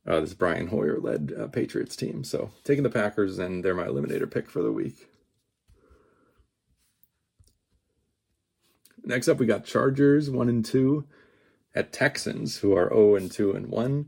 uh, 0.08 0.20
this 0.20 0.34
Brian 0.34 0.68
Hoyer 0.68 1.00
led 1.00 1.34
uh, 1.40 1.48
Patriots 1.48 1.96
team. 1.96 2.24
So 2.24 2.52
taking 2.64 2.84
the 2.84 2.90
Packers, 2.90 3.40
and 3.40 3.64
they're 3.64 3.76
my 3.76 3.86
eliminator 3.86 4.30
pick 4.30 4.50
for 4.50 4.62
the 4.62 4.72
week. 4.72 5.08
Next 9.06 9.28
up, 9.28 9.38
we 9.38 9.46
got 9.46 9.66
Chargers 9.66 10.30
one 10.30 10.50
and 10.50 10.64
two 10.66 11.06
at 11.76 11.92
Texans, 11.92 12.58
who 12.58 12.76
are 12.76 12.90
zero 12.90 13.12
oh 13.12 13.16
and 13.16 13.32
two 13.32 13.52
and 13.52 13.68
one. 13.68 14.08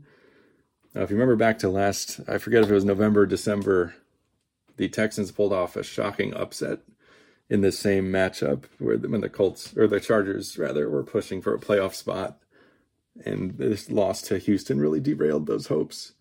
Now, 0.94 1.02
if 1.02 1.10
you 1.10 1.16
remember 1.16 1.36
back 1.36 1.58
to 1.58 1.68
last, 1.68 2.20
I 2.26 2.38
forget 2.38 2.62
if 2.62 2.70
it 2.70 2.74
was 2.74 2.84
November, 2.84 3.26
December, 3.26 3.94
the 4.76 4.88
Texans 4.88 5.30
pulled 5.30 5.52
off 5.52 5.76
a 5.76 5.82
shocking 5.82 6.32
upset 6.34 6.80
in 7.48 7.60
this 7.60 7.78
same 7.78 8.10
matchup 8.10 8.64
where 8.78 8.96
the, 8.96 9.08
when 9.08 9.20
the 9.20 9.28
Colts 9.28 9.76
or 9.76 9.86
the 9.86 10.00
Chargers 10.00 10.58
rather 10.58 10.90
were 10.90 11.04
pushing 11.04 11.40
for 11.40 11.54
a 11.54 11.60
playoff 11.60 11.94
spot, 11.94 12.38
and 13.24 13.56
this 13.56 13.90
loss 13.90 14.22
to 14.22 14.38
Houston 14.38 14.80
really 14.80 15.00
derailed 15.00 15.46
those 15.46 15.68
hopes. 15.68 16.12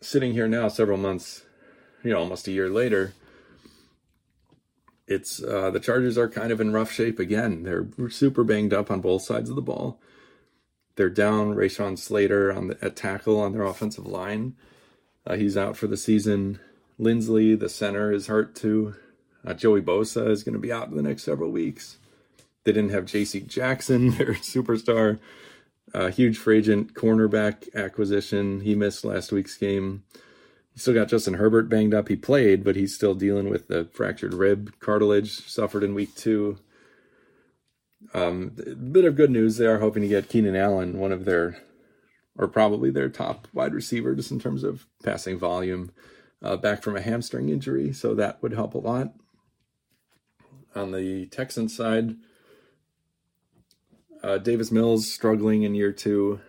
Sitting 0.00 0.32
here 0.32 0.48
now, 0.48 0.68
several 0.68 0.98
months, 0.98 1.44
you 2.02 2.10
know, 2.10 2.18
almost 2.18 2.48
a 2.48 2.52
year 2.52 2.68
later, 2.68 3.14
it's 5.06 5.42
uh, 5.42 5.70
the 5.70 5.80
Chargers 5.80 6.18
are 6.18 6.28
kind 6.28 6.50
of 6.50 6.60
in 6.60 6.72
rough 6.72 6.90
shape 6.90 7.18
again. 7.18 7.62
They're 7.62 7.86
super 8.10 8.44
banged 8.44 8.72
up 8.72 8.90
on 8.90 9.00
both 9.00 9.22
sides 9.22 9.48
of 9.48 9.56
the 9.56 9.62
ball. 9.62 10.00
They're 10.96 11.10
down 11.10 11.54
Rashawn 11.54 11.98
Slater 11.98 12.52
on 12.52 12.68
the, 12.68 12.78
at 12.84 12.96
tackle 12.96 13.40
on 13.40 13.52
their 13.52 13.62
offensive 13.62 14.06
line. 14.06 14.54
Uh, 15.26 15.36
he's 15.36 15.56
out 15.56 15.76
for 15.76 15.86
the 15.86 15.96
season. 15.96 16.58
Linsley, 17.00 17.58
the 17.58 17.68
center, 17.68 18.12
is 18.12 18.26
hurt 18.26 18.54
too. 18.54 18.94
Uh, 19.44 19.54
Joey 19.54 19.82
Bosa 19.82 20.28
is 20.28 20.44
going 20.44 20.52
to 20.52 20.58
be 20.58 20.72
out 20.72 20.88
in 20.88 20.96
the 20.96 21.02
next 21.02 21.24
several 21.24 21.50
weeks. 21.50 21.98
They 22.64 22.72
didn't 22.72 22.90
have 22.90 23.06
J.C. 23.06 23.40
Jackson, 23.40 24.10
their 24.18 24.34
superstar, 24.34 25.18
uh, 25.92 26.10
huge 26.10 26.38
free 26.38 26.58
agent 26.58 26.94
cornerback 26.94 27.74
acquisition. 27.74 28.60
He 28.60 28.74
missed 28.74 29.04
last 29.04 29.32
week's 29.32 29.56
game. 29.56 30.04
You 30.74 30.80
still 30.80 30.94
got 30.94 31.08
Justin 31.08 31.34
Herbert 31.34 31.68
banged 31.68 31.92
up. 31.92 32.08
He 32.08 32.16
played, 32.16 32.64
but 32.64 32.76
he's 32.76 32.94
still 32.94 33.14
dealing 33.14 33.50
with 33.50 33.68
the 33.68 33.84
fractured 33.92 34.32
rib 34.32 34.72
cartilage 34.80 35.46
suffered 35.46 35.82
in 35.82 35.94
week 35.94 36.14
two. 36.14 36.58
Um, 38.14 38.52
bit 38.90 39.04
of 39.04 39.16
good 39.16 39.30
news. 39.30 39.56
They 39.56 39.66
are 39.66 39.78
hoping 39.78 40.02
to 40.02 40.08
get 40.08 40.28
Keenan 40.28 40.56
Allen, 40.56 40.98
one 40.98 41.12
of 41.12 41.24
their, 41.24 41.58
or 42.38 42.48
probably 42.48 42.90
their 42.90 43.08
top 43.08 43.48
wide 43.52 43.74
receiver, 43.74 44.14
just 44.14 44.30
in 44.30 44.40
terms 44.40 44.64
of 44.64 44.86
passing 45.04 45.38
volume, 45.38 45.90
uh, 46.42 46.56
back 46.56 46.82
from 46.82 46.96
a 46.96 47.00
hamstring 47.00 47.48
injury. 47.48 47.92
So 47.92 48.14
that 48.14 48.42
would 48.42 48.52
help 48.52 48.74
a 48.74 48.78
lot. 48.78 49.12
On 50.74 50.92
the 50.92 51.26
Texans 51.26 51.76
side, 51.76 52.16
uh, 54.22 54.38
Davis 54.38 54.70
Mills 54.70 55.10
struggling 55.10 55.62
in 55.64 55.74
year 55.74 55.92
two, 55.92 56.40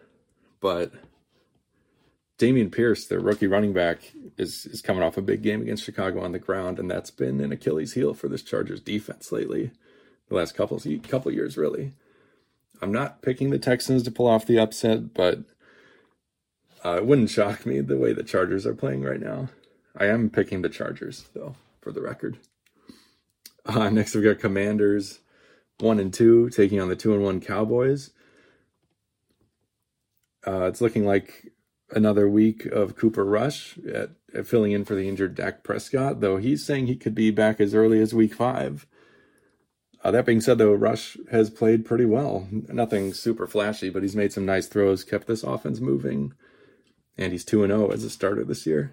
but 0.62 0.94
Dameon 2.38 2.72
Pierce, 2.72 3.06
their 3.06 3.20
rookie 3.20 3.48
running 3.48 3.74
back, 3.74 4.14
is 4.38 4.66
is 4.66 4.82
coming 4.82 5.04
off 5.04 5.18
a 5.18 5.22
big 5.22 5.42
game 5.42 5.62
against 5.62 5.84
Chicago 5.84 6.22
on 6.22 6.32
the 6.32 6.40
ground, 6.40 6.80
and 6.80 6.90
that's 6.90 7.12
been 7.12 7.42
an 7.42 7.52
Achilles 7.52 7.94
heel 7.94 8.14
for 8.14 8.28
this 8.28 8.44
Chargers 8.44 8.80
defense 8.80 9.32
lately, 9.32 9.72
the 10.30 10.36
last 10.36 10.56
couple 10.56 10.82
couple 11.04 11.32
years 11.32 11.58
really. 11.58 11.94
I'm 12.82 12.92
not 12.92 13.22
picking 13.22 13.50
the 13.50 13.60
Texans 13.60 14.04
to 14.04 14.12
pull 14.12 14.28
off 14.28 14.46
the 14.46 14.60
upset, 14.60 15.14
but 15.14 15.40
uh, 16.84 16.98
it 16.98 17.06
wouldn't 17.06 17.30
shock 17.30 17.66
me 17.66 17.80
the 17.80 17.98
way 17.98 18.14
the 18.14 18.24
Chargers 18.24 18.66
are 18.66 18.76
playing 18.76 19.04
right 19.04 19.22
now. 19.22 19.50
I 19.98 20.06
am 20.06 20.30
picking 20.30 20.62
the 20.62 20.70
Chargers 20.70 21.26
though, 21.34 21.56
for 21.82 21.92
the 21.92 22.02
record. 22.02 22.38
Uh, 23.66 23.90
next 23.90 24.14
we've 24.14 24.24
got 24.24 24.40
Commanders, 24.40 25.20
one 25.80 26.00
and 26.00 26.14
two, 26.14 26.50
taking 26.50 26.82
on 26.82 26.90
the 26.90 26.96
two 26.96 27.14
and 27.14 27.24
one 27.24 27.40
Cowboys. 27.40 28.12
Uh, 30.46 30.66
it's 30.66 30.82
looking 30.82 31.06
like 31.06 31.54
another 31.92 32.28
week 32.28 32.66
of 32.66 32.96
Cooper 32.96 33.24
Rush 33.24 33.78
at, 33.80 34.10
at, 34.34 34.48
filling 34.48 34.72
in 34.72 34.84
for 34.84 34.96
the 34.96 35.08
injured 35.08 35.36
Dak 35.36 35.64
Prescott, 35.64 36.20
though 36.20 36.38
he's 36.38 36.66
saying 36.66 36.88
he 36.88 36.96
could 36.96 37.16
be 37.16 37.32
back 37.32 37.62
as 37.62 37.74
early 37.74 38.00
as 38.00 38.14
week 38.14 38.34
five. 38.34 38.86
Uh, 40.04 40.12
that 40.12 40.26
being 40.26 40.42
said, 40.42 40.58
though, 40.58 40.74
Rush 40.74 41.16
has 41.32 41.50
played 41.50 41.86
pretty 41.86 42.04
well. 42.04 42.48
Nothing 42.52 43.14
super 43.14 43.48
flashy, 43.48 43.90
but 43.90 44.02
he's 44.02 44.18
made 44.18 44.34
some 44.34 44.46
nice 44.46 44.68
throws, 44.68 45.06
kept 45.06 45.28
this 45.28 45.44
offense 45.44 45.80
moving, 45.80 46.34
and 47.18 47.32
he's 47.32 47.46
2 47.46 47.66
0 47.66 47.90
as 47.90 48.04
a 48.04 48.10
starter 48.10 48.44
this 48.44 48.66
year. 48.66 48.92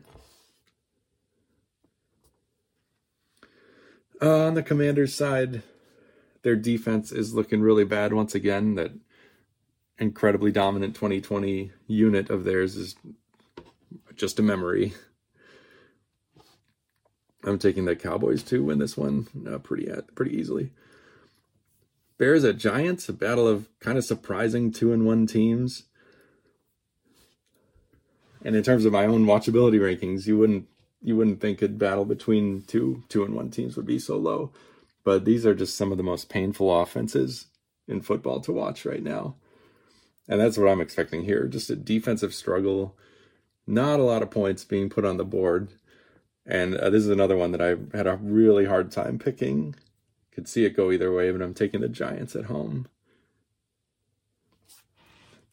Uh, 4.23 4.47
on 4.47 4.55
the 4.55 4.63
Commanders' 4.63 5.15
side, 5.15 5.63
their 6.43 6.57
defense 6.57 7.11
is 7.11 7.35
looking 7.35 7.63
really 7.63 7.85
bad 7.85 8.13
once 8.13 8.35
again. 8.35 8.75
That 8.75 8.93
incredibly 9.99 10.53
dominant 10.53 10.95
2020 10.95 11.73
unit 11.87 12.31
of 12.31 12.45
theirs 12.45 12.77
is 12.77 12.97
just 14.17 14.39
a 14.39 14.43
memory. 14.43 14.93
I'm 17.45 17.59
taking 17.59 17.87
the 17.87 17.97
Cowboys 17.97 18.43
to 18.45 18.63
win 18.63 18.79
this 18.79 18.97
one 18.97 19.27
uh, 19.51 19.59
pretty 19.59 19.91
uh, 19.91 20.03
pretty 20.15 20.37
easily. 20.37 20.73
Bears 22.19 22.45
at 22.45 22.59
Giants, 22.59 23.09
a 23.09 23.15
battle 23.15 23.49
of 23.49 23.69
kind 23.81 23.97
of 23.97 24.05
surprising 24.05 24.71
two 24.71 24.93
and 24.93 25.07
one 25.07 25.27
teams. 25.27 25.85
And 28.45 28.55
in 28.55 28.63
terms 28.63 28.85
of 28.85 28.93
my 28.93 29.07
own 29.07 29.25
watchability 29.25 29.81
rankings, 29.81 30.27
you 30.27 30.37
wouldn't 30.37 30.67
you 31.03 31.17
wouldn't 31.17 31.41
think 31.41 31.63
a 31.63 31.69
battle 31.69 32.05
between 32.05 32.63
two 32.63 33.03
two 33.09 33.25
and 33.25 33.35
one 33.35 33.51
teams 33.51 33.77
would 33.77 33.87
be 33.87 33.99
so 33.99 34.17
low. 34.17 34.53
But 35.03 35.25
these 35.25 35.47
are 35.47 35.55
just 35.55 35.77
some 35.77 35.93
of 35.93 35.99
the 35.99 36.05
most 36.05 36.29
painful 36.29 36.81
offenses 36.81 37.47
in 37.89 38.03
football 38.03 38.41
to 38.43 38.53
watch 38.53 38.85
right 38.85 39.03
now. 39.03 39.37
And 40.29 40.41
that's 40.41 40.59
what 40.59 40.69
I'm 40.69 40.81
expecting 40.81 41.25
here. 41.25 41.47
Just 41.49 41.71
a 41.71 41.77
defensive 41.77 42.35
struggle, 42.35 42.97
not 43.67 43.99
a 43.99 44.05
lot 44.05 44.23
of 44.23 44.31
points 44.31 44.65
being 44.65 44.91
put 44.91 45.05
on 45.05 45.17
the 45.17 45.25
board. 45.25 45.73
And 46.47 46.77
uh, 46.77 46.91
this 46.91 47.03
is 47.03 47.09
another 47.09 47.37
one 47.37 47.53
that 47.53 47.61
I 47.61 47.77
had 47.97 48.07
a 48.07 48.17
really 48.17 48.67
hard 48.67 48.93
time 48.93 49.19
picking. 49.19 49.75
Could 50.33 50.49
see 50.49 50.65
it 50.65 50.77
go 50.77 50.93
either 50.93 51.13
way, 51.13 51.31
but 51.33 51.43
I'm 51.43 51.55
taking 51.55 51.81
the 51.81 51.89
Giants 51.89 52.37
at 52.37 52.45
home. 52.45 52.87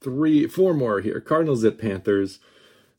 Three, 0.01 0.47
four 0.47 0.73
more 0.73 1.01
here. 1.01 1.19
Cardinals 1.19 1.63
at 1.63 1.79
Panthers. 1.79 2.39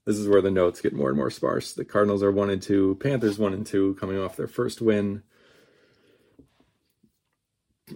This 0.09 0.16
is 0.16 0.27
where 0.27 0.40
the 0.40 0.51
notes 0.51 0.81
get 0.81 0.94
more 0.94 1.11
and 1.11 1.18
more 1.18 1.29
sparse. 1.29 1.75
The 1.75 1.85
Cardinals 1.85 2.23
are 2.23 2.33
one 2.33 2.49
and 2.49 2.62
two, 2.62 2.97
Panthers 2.99 3.38
one 3.38 3.53
and 3.53 3.66
two, 3.66 3.94
coming 4.01 4.18
off 4.18 4.38
their 4.38 4.47
first 4.47 4.81
win. 4.81 5.23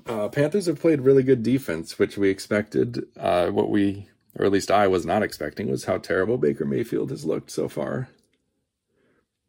Uh, 0.05 0.29
Panthers 0.29 0.67
have 0.67 0.79
played 0.79 1.01
really 1.01 1.23
good 1.23 1.43
defense, 1.43 1.99
which 1.99 2.19
we 2.19 2.29
expected. 2.29 3.07
Uh, 3.19 3.47
what 3.47 3.71
we, 3.71 4.11
or 4.39 4.45
at 4.45 4.53
least 4.53 4.71
I 4.71 4.89
was 4.89 5.07
not 5.07 5.23
expecting, 5.23 5.71
was 5.71 5.85
how 5.85 5.97
terrible 5.97 6.37
Baker 6.37 6.67
Mayfield 6.67 7.09
has 7.09 7.25
looked 7.25 7.51
so 7.51 7.67
far. 7.67 8.11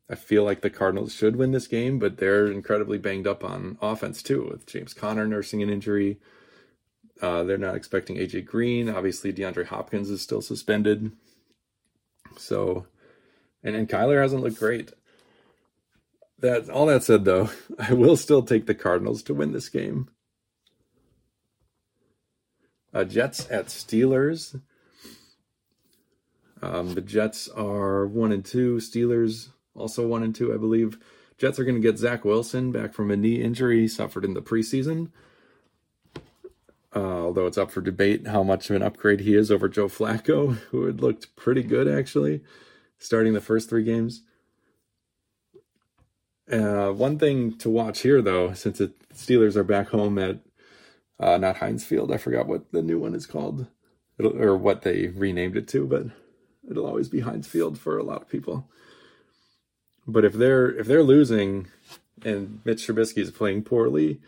I 0.10 0.15
feel 0.15 0.45
like 0.45 0.62
the 0.62 0.69
Cardinals 0.69 1.13
should 1.13 1.36
win 1.36 1.52
this 1.52 1.67
game, 1.67 1.99
but 1.99 2.15
they're 2.15 2.47
incredibly 2.47 2.97
banged 2.97 3.28
up 3.28 3.43
on 3.43 3.78
offense 3.82 4.23
too, 4.23 4.47
with 4.49 4.65
James 4.67 4.93
Conner 4.93 5.28
nursing 5.28 5.62
an 5.62 5.69
injury. 5.69 6.17
Uh, 7.21 7.43
they're 7.43 7.58
not 7.58 7.76
expecting 7.76 8.15
AJ 8.15 8.45
Green. 8.45 8.88
Obviously, 8.88 9.34
DeAndre 9.34 9.65
Hopkins 9.65 10.10
is 10.10 10.21
still 10.21 10.41
suspended. 10.41 11.12
So, 12.38 12.88
and 13.63 13.76
and 13.76 13.89
Kyler 13.89 14.22
hasn't 14.22 14.43
looked 14.43 14.60
great. 14.60 14.91
That 16.39 16.69
all 16.69 16.88
that 16.88 17.04
said, 17.04 17.26
though, 17.26 17.50
I 17.80 17.93
will 17.93 18.17
still 18.17 18.43
take 18.43 18.65
the 18.65 18.76
Cardinals 18.76 19.24
to 19.24 19.34
win 19.34 19.52
this 19.52 19.69
game. 19.69 20.10
Uh, 22.93 23.04
Jets 23.04 23.50
at 23.50 23.67
Steelers. 23.67 24.62
Um, 26.62 26.93
the 26.93 27.02
Jets 27.02 27.50
are 27.50 28.06
one 28.06 28.32
and 28.32 28.46
two. 28.46 28.78
Steelers 28.78 29.50
also 29.76 30.08
one 30.08 30.24
and 30.24 30.34
two, 30.34 30.54
I 30.54 30.58
believe. 30.58 30.98
Jets 31.38 31.60
are 31.60 31.63
going 31.63 31.76
to 31.76 31.82
get 31.82 31.98
Zach 31.98 32.24
Wilson 32.24 32.72
back 32.72 32.93
from 32.93 33.12
a 33.12 33.17
knee 33.17 33.41
injury 33.41 33.82
he 33.82 33.88
suffered 33.88 34.24
in 34.24 34.34
the 34.34 34.41
preseason. 34.41 35.10
Uh, 36.95 37.23
although 37.23 37.47
it's 37.47 37.58
up 37.58 37.71
for 37.71 37.82
debate 37.82 38.27
how 38.27 38.43
much 38.43 38.69
of 38.69 38.75
an 38.75 38.84
upgrade 38.84 39.21
he 39.21 39.36
is 39.36 39.49
over 39.49 39.67
Joe 39.67 39.88
Flacco, 39.88 40.56
who 40.71 40.86
had 40.86 41.01
looked 41.01 41.36
pretty 41.36 41.63
good 41.63 41.88
actually, 41.88 42.41
starting 42.99 43.34
the 43.34 43.41
first 43.41 43.69
three 43.69 43.84
games. 43.84 44.21
Uh, 46.51 46.91
one 46.91 47.17
thing 47.17 47.58
to 47.58 47.69
watch 47.69 48.01
here, 48.01 48.21
though, 48.21 48.53
since 48.53 48.77
the 48.77 48.91
Steelers 49.13 49.56
are 49.56 49.63
back 49.63 49.89
home 49.89 50.19
at 50.19 50.39
uh, 51.19 51.38
not 51.38 51.58
Heinz 51.58 51.84
Field, 51.86 52.12
I 52.12 52.17
forgot 52.17 52.47
what 52.47 52.71
the 52.71 52.82
new 52.82 52.99
one 52.99 53.15
is 53.15 53.25
called, 53.25 53.67
it'll, 54.19 54.39
or 54.39 54.58
what 54.58 54.82
they 54.82 55.08
renamed 55.08 55.56
it 55.56 55.67
to, 55.69 55.88
but 55.88 56.08
it'll 56.69 56.86
always 56.86 57.10
be 57.10 57.21
Heinz 57.21 57.47
Field 57.47 57.79
for 57.79 57.97
a 57.97 58.03
lot 58.03 58.21
of 58.21 58.29
people. 58.29 58.67
But 60.06 60.25
if 60.25 60.34
they're 60.34 60.69
if 60.69 60.86
they're 60.86 61.03
losing 61.03 61.67
and 62.25 62.60
Mitch 62.65 62.86
Trubisky 62.86 63.19
is 63.19 63.32
playing 63.32 63.63
poorly, 63.63 64.19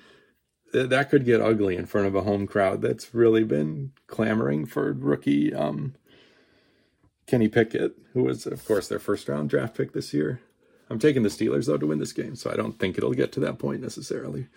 th- 0.76 0.90
that 0.90 1.10
could 1.10 1.26
get 1.26 1.42
ugly 1.42 1.78
in 1.78 1.86
front 1.86 2.08
of 2.08 2.16
a 2.16 2.22
home 2.22 2.46
crowd 2.48 2.82
that's 2.82 3.14
really 3.14 3.44
been 3.44 3.92
clamoring 4.08 4.66
for 4.66 4.92
rookie 4.92 5.54
um, 5.54 5.96
Kenny 7.28 7.48
Pickett, 7.48 7.98
who 8.14 8.24
was 8.24 8.46
of 8.46 8.66
course 8.66 8.88
their 8.88 9.00
first 9.00 9.30
round 9.30 9.50
draft 9.50 9.76
pick 9.76 9.94
this 9.94 10.14
year. 10.14 10.42
I'm 10.90 11.00
taking 11.00 11.24
the 11.24 11.30
Steelers 11.30 11.66
though 11.66 11.78
to 11.78 11.88
win 11.88 12.00
this 12.00 12.14
game, 12.14 12.36
so 12.36 12.52
I 12.52 12.56
don't 12.56 12.78
think 12.78 12.98
it'll 12.98 13.14
get 13.14 13.32
to 13.34 13.40
that 13.40 13.58
point 13.58 13.82
necessarily. 13.82 14.48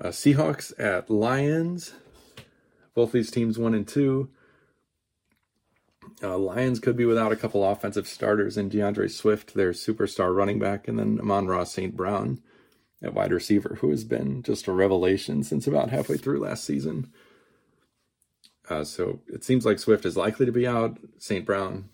Uh, 0.00 0.08
Seahawks 0.08 0.72
at 0.78 1.08
Lions. 1.08 1.94
Both 2.94 3.12
these 3.12 3.30
teams 3.30 3.58
one 3.58 3.74
and 3.74 3.88
two. 3.88 4.28
Uh, 6.22 6.36
Lions 6.36 6.78
could 6.78 6.96
be 6.96 7.06
without 7.06 7.32
a 7.32 7.36
couple 7.36 7.64
offensive 7.64 8.06
starters 8.06 8.56
in 8.56 8.68
D'Andre 8.68 9.08
Swift, 9.08 9.54
their 9.54 9.72
superstar 9.72 10.34
running 10.34 10.58
back, 10.58 10.86
and 10.86 10.98
then 10.98 11.18
Amon-Ra 11.18 11.64
St. 11.64 11.96
Brown 11.96 12.40
at 13.04 13.14
wide 13.14 13.32
receiver, 13.32 13.78
who 13.80 13.90
has 13.90 14.04
been 14.04 14.42
just 14.42 14.66
a 14.66 14.72
revelation 14.72 15.42
since 15.42 15.66
about 15.66 15.90
halfway 15.90 16.16
through 16.16 16.40
last 16.40 16.64
season. 16.64 17.12
Uh, 18.68 18.84
so 18.84 19.20
it 19.28 19.44
seems 19.44 19.66
like 19.66 19.78
Swift 19.78 20.06
is 20.06 20.16
likely 20.16 20.46
to 20.46 20.52
be 20.52 20.66
out. 20.66 20.98
St. 21.18 21.44
Brown 21.44 21.90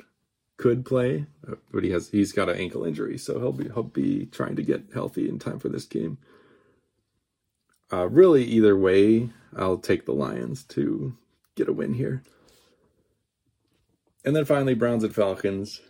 could 0.56 0.84
play, 0.84 1.26
uh, 1.50 1.56
but 1.72 1.82
he 1.82 1.90
has 1.90 2.10
he's 2.10 2.32
got 2.32 2.48
an 2.48 2.56
ankle 2.56 2.84
injury, 2.84 3.18
so 3.18 3.40
he'll 3.40 3.52
be 3.52 3.64
he'll 3.64 3.82
be 3.82 4.26
trying 4.26 4.56
to 4.56 4.62
get 4.62 4.84
healthy 4.94 5.28
in 5.28 5.38
time 5.38 5.58
for 5.58 5.68
this 5.68 5.84
game. 5.84 6.18
Uh, 7.92 8.08
really, 8.08 8.44
either 8.44 8.76
way, 8.76 9.30
I'll 9.56 9.78
take 9.78 10.06
the 10.06 10.12
Lions 10.12 10.62
to 10.64 11.16
get 11.56 11.68
a 11.68 11.72
win 11.72 11.94
here. 11.94 12.22
And 14.24 14.36
then 14.36 14.44
finally, 14.44 14.74
Browns 14.74 15.02
and 15.02 15.14
Falcons. 15.14 15.80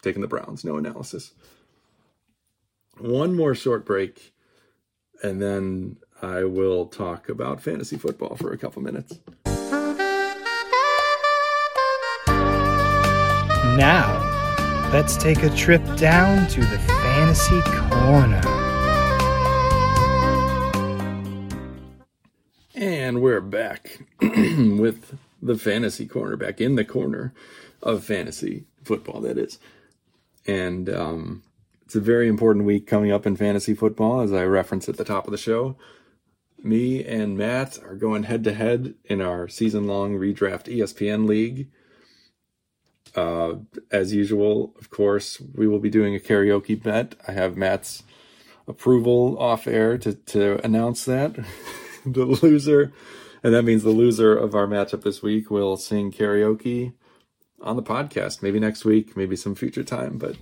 Taking 0.00 0.22
the 0.22 0.28
Browns, 0.28 0.64
no 0.64 0.76
analysis. 0.76 1.32
One 2.98 3.36
more 3.36 3.54
short 3.54 3.84
break, 3.84 4.32
and 5.22 5.40
then 5.40 5.98
I 6.20 6.42
will 6.42 6.86
talk 6.86 7.28
about 7.28 7.62
fantasy 7.62 7.96
football 7.96 8.34
for 8.34 8.52
a 8.52 8.58
couple 8.58 8.82
minutes. 8.82 9.20
Now, 13.76 14.90
let's 14.92 15.16
take 15.16 15.44
a 15.44 15.50
trip 15.50 15.82
down 15.96 16.48
to 16.48 16.60
the 16.60 16.78
fantasy 16.78 17.60
corner. 17.62 18.40
And 22.74 23.22
we're 23.22 23.40
back 23.40 24.00
with 24.20 25.16
the 25.40 25.56
fantasy 25.56 26.06
corner, 26.06 26.36
back 26.36 26.60
in 26.60 26.74
the 26.74 26.84
corner 26.84 27.32
of 27.80 28.02
fantasy 28.02 28.64
football, 28.82 29.20
that 29.20 29.38
is. 29.38 29.60
And 30.46 30.88
um, 30.88 31.44
it's 31.88 31.96
a 31.96 32.00
very 32.00 32.28
important 32.28 32.66
week 32.66 32.86
coming 32.86 33.10
up 33.10 33.24
in 33.24 33.34
fantasy 33.34 33.72
football, 33.72 34.20
as 34.20 34.30
I 34.30 34.44
referenced 34.44 34.90
at 34.90 34.98
the 34.98 35.06
top 35.06 35.26
of 35.26 35.30
the 35.30 35.38
show. 35.38 35.74
Me 36.62 37.02
and 37.02 37.34
Matt 37.34 37.78
are 37.82 37.94
going 37.94 38.24
head 38.24 38.44
to 38.44 38.52
head 38.52 38.94
in 39.06 39.22
our 39.22 39.48
season 39.48 39.86
long 39.86 40.14
redraft 40.14 40.64
ESPN 40.64 41.26
league. 41.26 41.70
Uh, 43.14 43.54
as 43.90 44.12
usual, 44.12 44.74
of 44.78 44.90
course, 44.90 45.40
we 45.54 45.66
will 45.66 45.78
be 45.78 45.88
doing 45.88 46.14
a 46.14 46.18
karaoke 46.18 46.80
bet. 46.82 47.14
I 47.26 47.32
have 47.32 47.56
Matt's 47.56 48.02
approval 48.66 49.38
off 49.38 49.66
air 49.66 49.96
to, 49.96 50.12
to 50.12 50.62
announce 50.62 51.06
that. 51.06 51.36
the 52.04 52.26
loser, 52.26 52.92
and 53.42 53.54
that 53.54 53.62
means 53.62 53.82
the 53.82 53.88
loser 53.88 54.36
of 54.36 54.54
our 54.54 54.66
matchup 54.66 55.04
this 55.04 55.22
week 55.22 55.50
will 55.50 55.78
sing 55.78 56.12
karaoke 56.12 56.92
on 57.62 57.76
the 57.76 57.82
podcast. 57.82 58.42
Maybe 58.42 58.60
next 58.60 58.84
week, 58.84 59.16
maybe 59.16 59.36
some 59.36 59.54
future 59.54 59.84
time, 59.84 60.18
but 60.18 60.36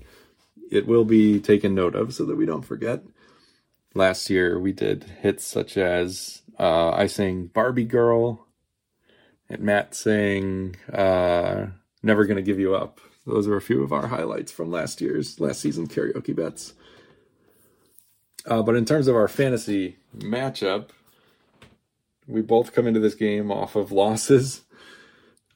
it 0.70 0.86
will 0.86 1.04
be 1.04 1.40
taken 1.40 1.74
note 1.74 1.94
of 1.94 2.14
so 2.14 2.24
that 2.24 2.36
we 2.36 2.46
don't 2.46 2.64
forget. 2.64 3.02
Last 3.94 4.28
year, 4.28 4.58
we 4.58 4.72
did 4.72 5.04
hits 5.04 5.44
such 5.44 5.76
as 5.76 6.42
uh, 6.58 6.90
I 6.90 7.06
sang 7.06 7.46
Barbie 7.46 7.84
Girl, 7.84 8.46
and 9.48 9.60
Matt 9.60 9.94
sang 9.94 10.76
uh, 10.92 11.66
Never 12.02 12.24
Gonna 12.24 12.42
Give 12.42 12.58
You 12.58 12.74
Up. 12.74 13.00
Those 13.26 13.48
are 13.48 13.56
a 13.56 13.62
few 13.62 13.82
of 13.82 13.92
our 13.92 14.06
highlights 14.06 14.52
from 14.52 14.70
last 14.70 15.00
year's, 15.00 15.40
last 15.40 15.60
season 15.60 15.88
karaoke 15.88 16.34
bets. 16.34 16.74
Uh, 18.46 18.62
but 18.62 18.76
in 18.76 18.84
terms 18.84 19.08
of 19.08 19.16
our 19.16 19.28
fantasy 19.28 19.96
matchup, 20.16 20.90
we 22.28 22.40
both 22.42 22.72
come 22.72 22.86
into 22.86 23.00
this 23.00 23.14
game 23.14 23.50
off 23.50 23.76
of 23.76 23.90
losses. 23.90 24.62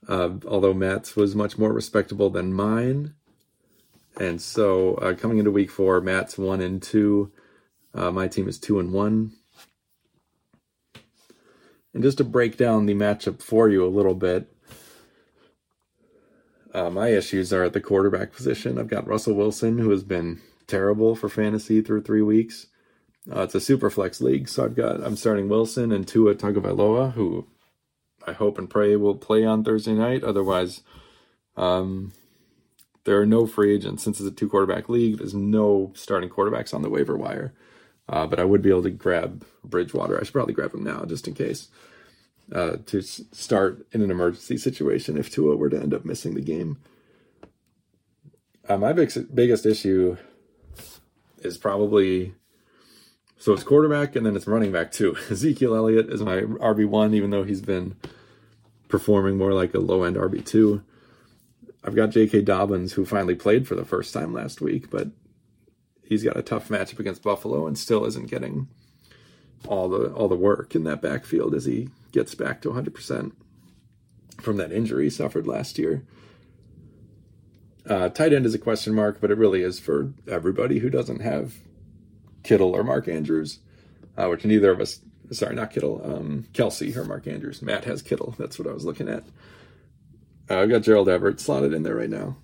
Uh, 0.09 0.31
although 0.47 0.75
Matt's 0.75 1.15
was 1.15 1.37
much 1.37 1.59
more 1.59 1.73
respectable 1.73 2.31
than 2.31 2.53
mine. 2.53 3.15
And 4.19 4.41
so 4.41 4.95
uh, 4.97 5.15
coming 5.15 5.39
into 5.39 5.51
week 5.51 5.71
four, 5.71 6.01
Matt's 6.01 6.37
one 6.37 6.61
and 6.61 6.83
two. 6.83 7.33
Uh, 7.95 8.11
my 8.11 8.29
team 8.29 8.49
is 8.49 8.59
two 8.59 8.79
and 8.79 8.93
one. 8.93 9.33
And 11.93 12.03
just 12.03 12.19
to 12.19 12.25
break 12.25 12.57
down 12.57 12.87
the 12.87 12.95
matchup 12.95 13.43
for 13.43 13.69
you 13.69 13.85
a 13.85 13.89
little 13.89 14.15
bit, 14.15 14.53
uh, 16.73 16.91
my 16.91 17.09
issues 17.09 17.53
are 17.53 17.65
at 17.65 17.73
the 17.73 17.81
quarterback 17.81 18.33
position. 18.33 18.79
I've 18.79 18.89
got 18.89 19.09
Russell 19.09 19.35
Wilson, 19.35 19.79
who 19.79 19.91
has 19.91 20.05
been 20.05 20.41
terrible 20.69 21.17
for 21.17 21.29
fantasy 21.29 21.81
through 21.81 22.03
three 22.03 22.23
weeks. 22.23 22.69
Uh, 23.31 23.43
it's 23.43 23.55
a 23.55 23.61
super 23.61 23.91
flex 23.91 24.21
league, 24.21 24.49
so 24.49 24.65
I've 24.65 24.77
got 24.77 25.03
I'm 25.03 25.17
starting 25.17 25.49
Wilson 25.49 25.93
and 25.93 26.07
Tua 26.07 26.35
Tagovailoa, 26.35 27.13
who 27.13 27.47
I 28.27 28.33
hope 28.33 28.59
and 28.59 28.71
pray 28.71 28.97
will 28.97 29.17
play 29.17 29.45
on 29.45 29.65
Thursday 29.65 29.95
night. 29.95 30.23
Otherwise, 30.23 30.83
um, 31.57 32.13
there 33.05 33.21
are 33.21 33.27
no 33.27 33.47
free 33.47 33.75
agents 33.75 34.03
since 34.03 34.21
it's 34.21 34.29
a 34.29 34.33
two 34.33 34.49
quarterback 34.49 34.89
league. 34.89 35.19
There's 35.19 35.35
no 35.35 35.93
starting 35.95 36.29
quarterbacks 36.29 36.75
on 36.75 36.83
the 36.83 36.91
waiver 36.91 37.17
wire, 37.17 37.53
uh, 38.09 38.27
but 38.27 38.39
I 38.39 38.45
would 38.45 38.63
be 38.63 38.71
able 38.71 38.83
to 38.83 38.91
grab 38.91 39.45
Bridgewater. 39.65 40.19
I 40.19 40.25
should 40.25 40.33
probably 40.33 40.55
grab 40.55 40.75
him 40.75 40.85
now 40.85 41.05
just 41.05 41.27
in 41.27 41.35
case 41.35 41.69
uh, 42.53 42.77
to 42.87 42.99
s- 42.99 43.23
start 43.33 43.87
in 43.93 44.03
an 44.03 44.11
emergency 44.11 44.57
situation 44.57 45.17
if 45.17 45.31
Tua 45.31 45.57
were 45.57 45.71
to 45.71 45.81
end 45.81 45.95
up 45.95 46.05
missing 46.05 46.35
the 46.35 46.41
game. 46.41 46.79
Uh, 48.69 48.77
my 48.77 48.93
big, 48.93 49.11
biggest 49.35 49.67
issue 49.67 50.17
is 51.39 51.57
probably 51.57 52.35
so 53.39 53.55
it's 53.55 53.65
quarterback 53.65 54.15
and 54.17 54.27
then 54.27 54.37
it's 54.37 54.47
running 54.47 54.71
back 54.71 54.93
too. 54.93 55.17
Ezekiel 55.31 55.75
Elliott 55.75 56.11
is 56.11 56.21
my 56.21 56.43
RB 56.43 56.87
one, 56.87 57.15
even 57.15 57.31
though 57.31 57.43
he's 57.43 57.63
been 57.63 57.97
performing 58.89 59.39
more 59.39 59.55
like 59.55 59.73
a 59.73 59.79
low 59.79 60.03
end 60.03 60.17
RB 60.17 60.45
two. 60.45 60.83
I've 61.83 61.95
got 61.95 62.11
J.K. 62.11 62.43
Dobbins, 62.43 62.93
who 62.93 63.07
finally 63.07 63.35
played 63.35 63.67
for 63.67 63.75
the 63.75 63.85
first 63.85 64.13
time 64.13 64.35
last 64.35 64.61
week, 64.61 64.91
but 64.91 65.09
he's 66.03 66.23
got 66.23 66.37
a 66.37 66.43
tough 66.43 66.69
matchup 66.69 66.99
against 66.99 67.23
Buffalo 67.23 67.67
and 67.67 67.79
still 67.79 68.05
isn't 68.05 68.31
getting 68.31 68.69
all 69.69 69.89
the 69.89 70.13
all 70.13 70.29
the 70.29 70.35
work 70.35 70.75
in 70.75 70.85
that 70.85 71.03
backfield 71.03 71.55
as 71.55 71.67
he 71.67 71.89
gets 72.13 72.35
back 72.35 72.63
to 72.63 72.69
100 72.69 72.95
percent 72.95 73.35
from 74.41 74.57
that 74.57 74.73
injury 74.73 75.05
he 75.05 75.11
suffered 75.11 75.47
last 75.47 75.79
year. 75.79 76.03
Uh, 77.89 78.09
tight 78.09 78.33
end 78.33 78.47
is 78.47 78.55
a 78.55 78.59
question 78.59 78.95
mark, 78.95 79.21
but 79.21 79.31
it 79.31 79.39
really 79.39 79.63
is 79.63 79.79
for 79.79 80.13
everybody 80.29 80.79
who 80.79 80.91
doesn't 80.91 81.21
have 81.21 81.55
Kittle 82.43 82.75
or 82.75 82.85
Mark 82.85 83.09
Andrews, 83.09 83.59
uh, 84.17 84.29
which 84.29 84.45
neither 84.45 84.71
of 84.71 84.81
us, 84.81 85.01
sorry, 85.31 85.55
not 85.55 85.71
Kittle, 85.71 86.01
um, 86.05 86.47
Kelce 86.53 86.95
or 86.97 87.05
Mark 87.05 87.27
Andrews. 87.27 87.63
Matt 87.63 87.85
has 87.85 88.03
Kittle. 88.03 88.35
That's 88.39 88.59
what 88.59 88.69
I 88.69 88.73
was 88.73 88.85
looking 88.85 89.09
at. 89.09 89.25
Uh, 90.51 90.59
I've 90.59 90.69
got 90.69 90.83
Gerald 90.83 91.09
Everett 91.09 91.39
slotted 91.39 91.73
in 91.73 91.85
there 91.85 91.95
right 91.95 92.11
now. 92.11 92.37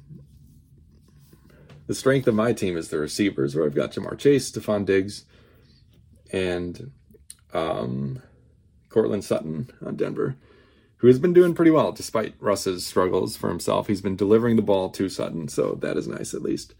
The 1.89 1.95
strength 1.95 2.29
of 2.29 2.35
my 2.35 2.53
team 2.53 2.77
is 2.77 2.89
the 2.89 2.99
receivers, 2.99 3.55
where 3.55 3.65
I've 3.65 3.75
got 3.75 3.93
Ja'Marr 3.93 4.19
Chase, 4.19 4.51
Stefon 4.51 4.85
Diggs, 4.87 5.25
and 6.33 6.93
um, 7.53 8.23
Courtland 8.89 9.25
Sutton 9.25 9.71
on 9.85 9.97
Denver, 9.97 10.37
who 10.99 11.09
has 11.09 11.19
been 11.19 11.33
doing 11.33 11.55
pretty 11.55 11.71
well 11.71 11.93
despite 11.93 12.35
Russ's 12.41 12.87
struggles 12.87 13.37
for 13.37 13.49
himself. 13.49 13.87
He's 13.89 14.01
been 14.01 14.17
delivering 14.17 14.57
the 14.57 14.63
ball 14.63 14.91
to 14.91 15.09
Sutton, 15.09 15.49
so 15.49 15.79
that 15.81 15.97
is 15.97 16.09
nice 16.09 16.33
at 16.35 16.43
least. 16.43 16.75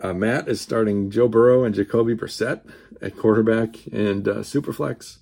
Uh, 0.00 0.12
Matt 0.12 0.48
is 0.48 0.60
starting 0.60 1.10
Joe 1.10 1.26
Burrow 1.26 1.64
and 1.64 1.74
Jacoby 1.74 2.14
Brissett 2.14 2.60
at 3.02 3.16
quarterback 3.16 3.86
and 3.92 4.28
uh, 4.28 4.34
Superflex. 4.36 5.18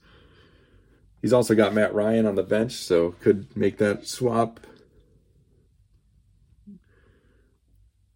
He's 1.21 1.33
also 1.33 1.55
got 1.55 1.75
Matt 1.75 1.95
Ryan 1.95 2.27
on 2.27 2.35
the 2.35 2.43
bench, 2.43 2.73
so 2.73 3.13
could 3.21 3.57
make 3.57 3.79
that 3.79 4.07
swap. 4.07 4.61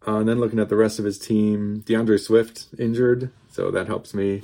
Uh, 0.07 0.17
and 0.17 0.29
then 0.29 0.39
looking 0.39 0.59
at 0.59 0.69
the 0.69 0.75
rest 0.75 0.97
of 0.97 1.05
his 1.05 1.19
team, 1.19 1.81
D'Andre 1.81 2.17
Swift 2.17 2.67
injured, 2.79 3.31
so 3.51 3.69
that 3.69 3.87
helps 3.87 4.13
me. 4.13 4.41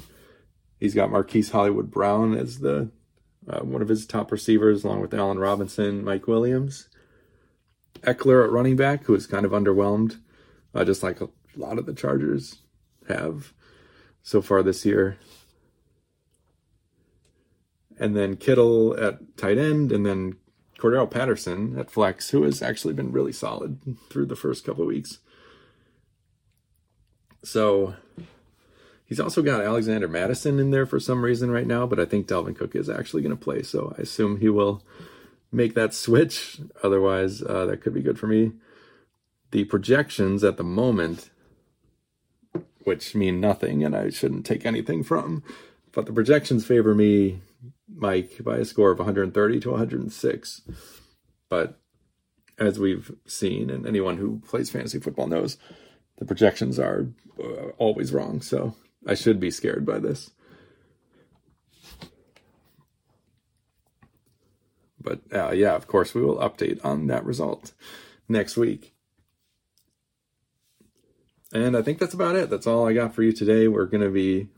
He's 0.80 0.94
got 0.94 1.10
Marquise 1.10 1.50
Hollywood 1.50 1.90
Brown 1.90 2.38
as 2.38 2.60
the 2.60 2.92
uh, 3.50 3.62
one 3.62 3.82
of 3.82 3.88
his 3.88 4.06
top 4.06 4.32
receivers, 4.32 4.84
along 4.84 5.02
with 5.02 5.14
Allen 5.14 5.40
Robinson, 5.40 6.04
Mike 6.04 6.28
Williams, 6.28 6.90
Ekeler 8.02 8.44
at 8.44 8.52
running 8.52 8.76
back, 8.76 9.06
who 9.06 9.16
is 9.16 9.26
kind 9.26 9.46
of 9.46 9.52
underwhelmed, 9.52 10.20
uh, 10.76 10.84
just 10.84 11.02
like 11.02 11.22
a 11.22 11.30
lot 11.56 11.80
of 11.80 11.86
the 11.86 11.94
Chargers 11.94 12.60
have 13.08 13.54
so 14.22 14.42
far 14.42 14.62
this 14.62 14.86
year. 14.86 15.18
And 18.00 18.16
then 18.16 18.38
Kittle 18.38 18.96
at 19.00 19.38
tight 19.38 19.58
end, 19.58 19.92
and 19.92 20.06
then 20.06 20.36
Cordarrelle 20.78 21.10
Patterson 21.10 21.78
at 21.80 21.90
flex, 21.90 22.30
who 22.30 22.44
has 22.44 22.62
actually 22.62 22.94
been 22.94 23.12
really 23.12 23.32
solid 23.32 23.80
through 24.10 24.28
the 24.28 24.36
first 24.36 24.66
couple 24.66 24.84
of 24.84 24.88
weeks. 24.88 25.20
So 27.44 27.96
he's 29.06 29.20
also 29.20 29.42
got 29.42 29.62
Alexander 29.62 30.08
Mattison 30.08 30.60
in 30.60 30.72
there 30.72 30.86
for 30.86 31.00
some 31.00 31.24
reason 31.24 31.50
right 31.50 31.66
now, 31.66 31.88
but 31.88 32.00
I 32.00 32.06
think 32.06 32.28
Dalvin 32.28 32.56
Cook 32.56 32.76
is 32.76 32.90
actually 32.90 33.24
going 33.24 33.36
to 33.36 33.44
play, 33.44 33.64
so 33.64 33.96
I 33.98 34.02
assume 34.02 34.38
he 34.38 34.50
will 34.50 34.84
make 35.52 35.74
that 35.74 35.94
switch. 35.94 36.60
Otherwise, 36.84 37.42
uh, 37.42 37.66
that 37.66 37.82
could 37.82 37.94
be 37.94 38.02
good 38.02 38.20
for 38.20 38.28
me. 38.28 38.52
The 39.52 39.64
projections 39.64 40.44
at 40.44 40.58
the 40.58 40.64
moment, 40.64 41.30
which 42.84 43.16
mean 43.16 43.40
nothing, 43.40 43.84
and 43.84 43.96
I 43.96 44.10
shouldn't 44.10 44.46
take 44.46 44.66
anything 44.66 45.04
from, 45.04 45.42
but 45.94 46.06
the 46.06 46.14
projections 46.14 46.66
favor 46.66 46.94
me, 46.94 47.42
Mike, 47.94 48.44
by 48.44 48.58
a 48.58 48.66
score 48.66 48.92
of 48.92 49.00
130 49.00 49.60
to 49.62 49.72
106. 49.72 50.62
But 51.50 51.80
as 52.60 52.80
we've 52.80 53.12
seen, 53.26 53.70
and 53.70 53.86
anyone 53.86 54.18
who 54.18 54.42
plays 54.48 54.70
fantasy 54.70 55.00
football 55.00 55.28
knows, 55.28 55.58
the 56.18 56.26
projections 56.26 56.80
are 56.80 57.08
uh, 57.40 57.70
always 57.78 58.12
wrong. 58.12 58.42
So 58.42 58.76
I 59.06 59.14
should 59.14 59.40
be 59.40 59.52
scared 59.52 59.86
by 59.86 60.00
this. 60.00 60.32
But 65.00 65.22
uh, 65.34 65.52
yeah, 65.52 65.76
of 65.76 65.88
course, 65.88 66.14
we 66.14 66.22
will 66.22 66.38
update 66.38 66.84
on 66.84 67.08
that 67.08 67.24
result 67.24 67.74
next 68.28 68.58
week. 68.58 68.94
And 71.54 71.78
I 71.78 71.82
think 71.82 72.00
that's 72.00 72.14
about 72.14 72.36
it. 72.36 72.50
That's 72.50 72.68
all 72.68 72.86
I 72.86 72.94
got 72.94 73.16
for 73.16 73.24
you 73.24 73.32
today. 73.32 73.70
We're 73.70 73.86
going 73.86 74.04
to 74.04 74.10
be, 74.10 74.50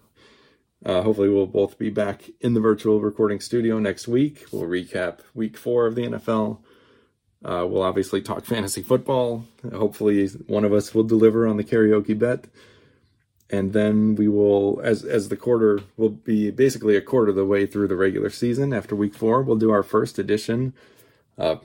uh, 0.85 1.01
hopefully, 1.01 1.29
we'll 1.29 1.47
both 1.47 1.77
be 1.77 1.89
back 1.89 2.29
in 2.39 2.53
the 2.53 2.59
virtual 2.59 3.01
recording 3.01 3.39
studio 3.39 3.79
next 3.79 4.07
week. 4.07 4.45
We'll 4.51 4.63
recap 4.63 5.19
week 5.33 5.57
four 5.57 5.87
of 5.87 5.95
the 5.95 6.03
NFL. 6.03 6.59
Uh, 7.43 7.65
we'll 7.69 7.83
obviously 7.83 8.21
talk 8.21 8.45
fantasy 8.45 8.81
football. 8.81 9.45
Hopefully, 9.73 10.27
one 10.47 10.65
of 10.65 10.73
us 10.73 10.93
will 10.93 11.03
deliver 11.03 11.47
on 11.47 11.57
the 11.57 11.63
karaoke 11.63 12.17
bet 12.17 12.45
and 13.49 13.73
then 13.73 14.15
we 14.15 14.27
will 14.27 14.79
as 14.83 15.03
as 15.03 15.29
the 15.29 15.37
quarter 15.37 15.81
will 15.97 16.09
be 16.09 16.51
basically 16.51 16.95
a 16.95 17.01
quarter 17.01 17.29
of 17.29 17.35
the 17.35 17.45
way 17.45 17.65
through 17.65 17.87
the 17.87 17.95
regular 17.95 18.29
season 18.29 18.73
after 18.73 18.95
week 18.95 19.15
four 19.15 19.41
we'll 19.41 19.57
do 19.57 19.71
our 19.71 19.83
first 19.83 20.19
edition 20.19 20.73
uh, 21.37 21.55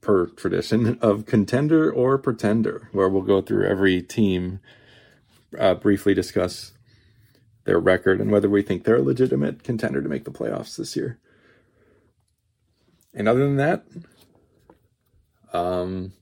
per 0.00 0.26
tradition 0.26 0.98
of 1.00 1.26
contender 1.26 1.90
or 1.90 2.18
pretender 2.18 2.88
where 2.92 3.08
we'll 3.08 3.22
go 3.22 3.40
through 3.40 3.66
every 3.66 4.02
team 4.02 4.60
uh, 5.58 5.74
briefly 5.74 6.14
discuss 6.14 6.72
their 7.64 7.78
record 7.78 8.20
and 8.20 8.30
whether 8.30 8.48
we 8.48 8.62
think 8.62 8.84
they're 8.84 8.96
a 8.96 9.02
legitimate 9.02 9.62
contender 9.62 10.02
to 10.02 10.08
make 10.08 10.24
the 10.24 10.30
playoffs 10.30 10.76
this 10.76 10.94
year 10.96 11.18
and 13.14 13.28
other 13.28 13.40
than 13.40 13.56
that 13.56 13.84
um 15.52 16.12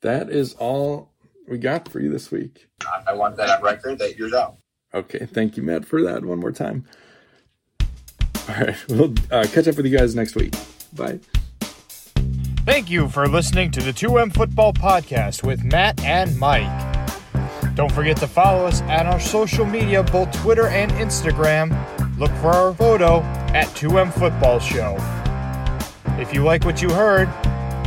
that 0.00 0.30
is 0.30 0.54
all 0.54 1.10
we 1.48 1.58
got 1.58 1.88
for 1.88 2.00
you 2.00 2.10
this 2.10 2.30
week. 2.30 2.68
I 3.06 3.14
want 3.14 3.36
that 3.36 3.48
on 3.48 3.62
record 3.62 3.98
that 3.98 4.16
you're 4.16 4.34
up. 4.36 4.58
Okay, 4.94 5.26
thank 5.26 5.56
you, 5.56 5.62
Matt, 5.62 5.84
for 5.84 6.02
that 6.02 6.24
one 6.24 6.38
more 6.38 6.52
time. 6.52 6.84
All 7.80 8.54
right, 8.54 8.76
we'll 8.88 9.14
uh, 9.30 9.46
catch 9.50 9.68
up 9.68 9.76
with 9.76 9.86
you 9.86 9.96
guys 9.96 10.14
next 10.14 10.34
week. 10.34 10.54
Bye. 10.94 11.20
Thank 12.64 12.90
you 12.90 13.08
for 13.08 13.26
listening 13.26 13.70
to 13.72 13.80
the 13.80 13.92
2M 13.92 14.34
Football 14.34 14.72
Podcast 14.72 15.42
with 15.42 15.64
Matt 15.64 16.02
and 16.04 16.38
Mike. 16.38 16.87
Don't 17.78 17.92
forget 17.92 18.16
to 18.16 18.26
follow 18.26 18.66
us 18.66 18.82
at 18.82 19.06
our 19.06 19.20
social 19.20 19.64
media, 19.64 20.02
both 20.02 20.32
Twitter 20.42 20.66
and 20.66 20.90
Instagram. 20.94 21.70
Look 22.18 22.32
for 22.38 22.48
our 22.48 22.74
photo 22.74 23.20
at 23.54 23.68
2M 23.68 24.12
Football 24.14 24.58
Show. 24.58 24.96
If 26.20 26.34
you 26.34 26.42
like 26.42 26.64
what 26.64 26.82
you 26.82 26.90
heard, 26.90 27.28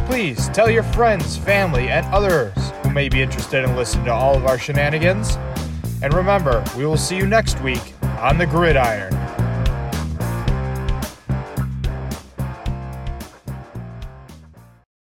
please 0.08 0.48
tell 0.54 0.70
your 0.70 0.84
friends, 0.84 1.36
family, 1.36 1.90
and 1.90 2.06
others 2.06 2.54
who 2.84 2.92
may 2.92 3.10
be 3.10 3.22
interested 3.22 3.66
in 3.66 3.76
listening 3.76 4.06
to 4.06 4.14
all 4.14 4.34
of 4.34 4.46
our 4.46 4.58
shenanigans. 4.58 5.36
And 6.02 6.14
remember, 6.14 6.64
we 6.78 6.86
will 6.86 6.96
see 6.96 7.18
you 7.18 7.28
next 7.28 7.60
week 7.60 7.94
on 8.18 8.38
the 8.38 8.46
gridiron. 8.46 9.21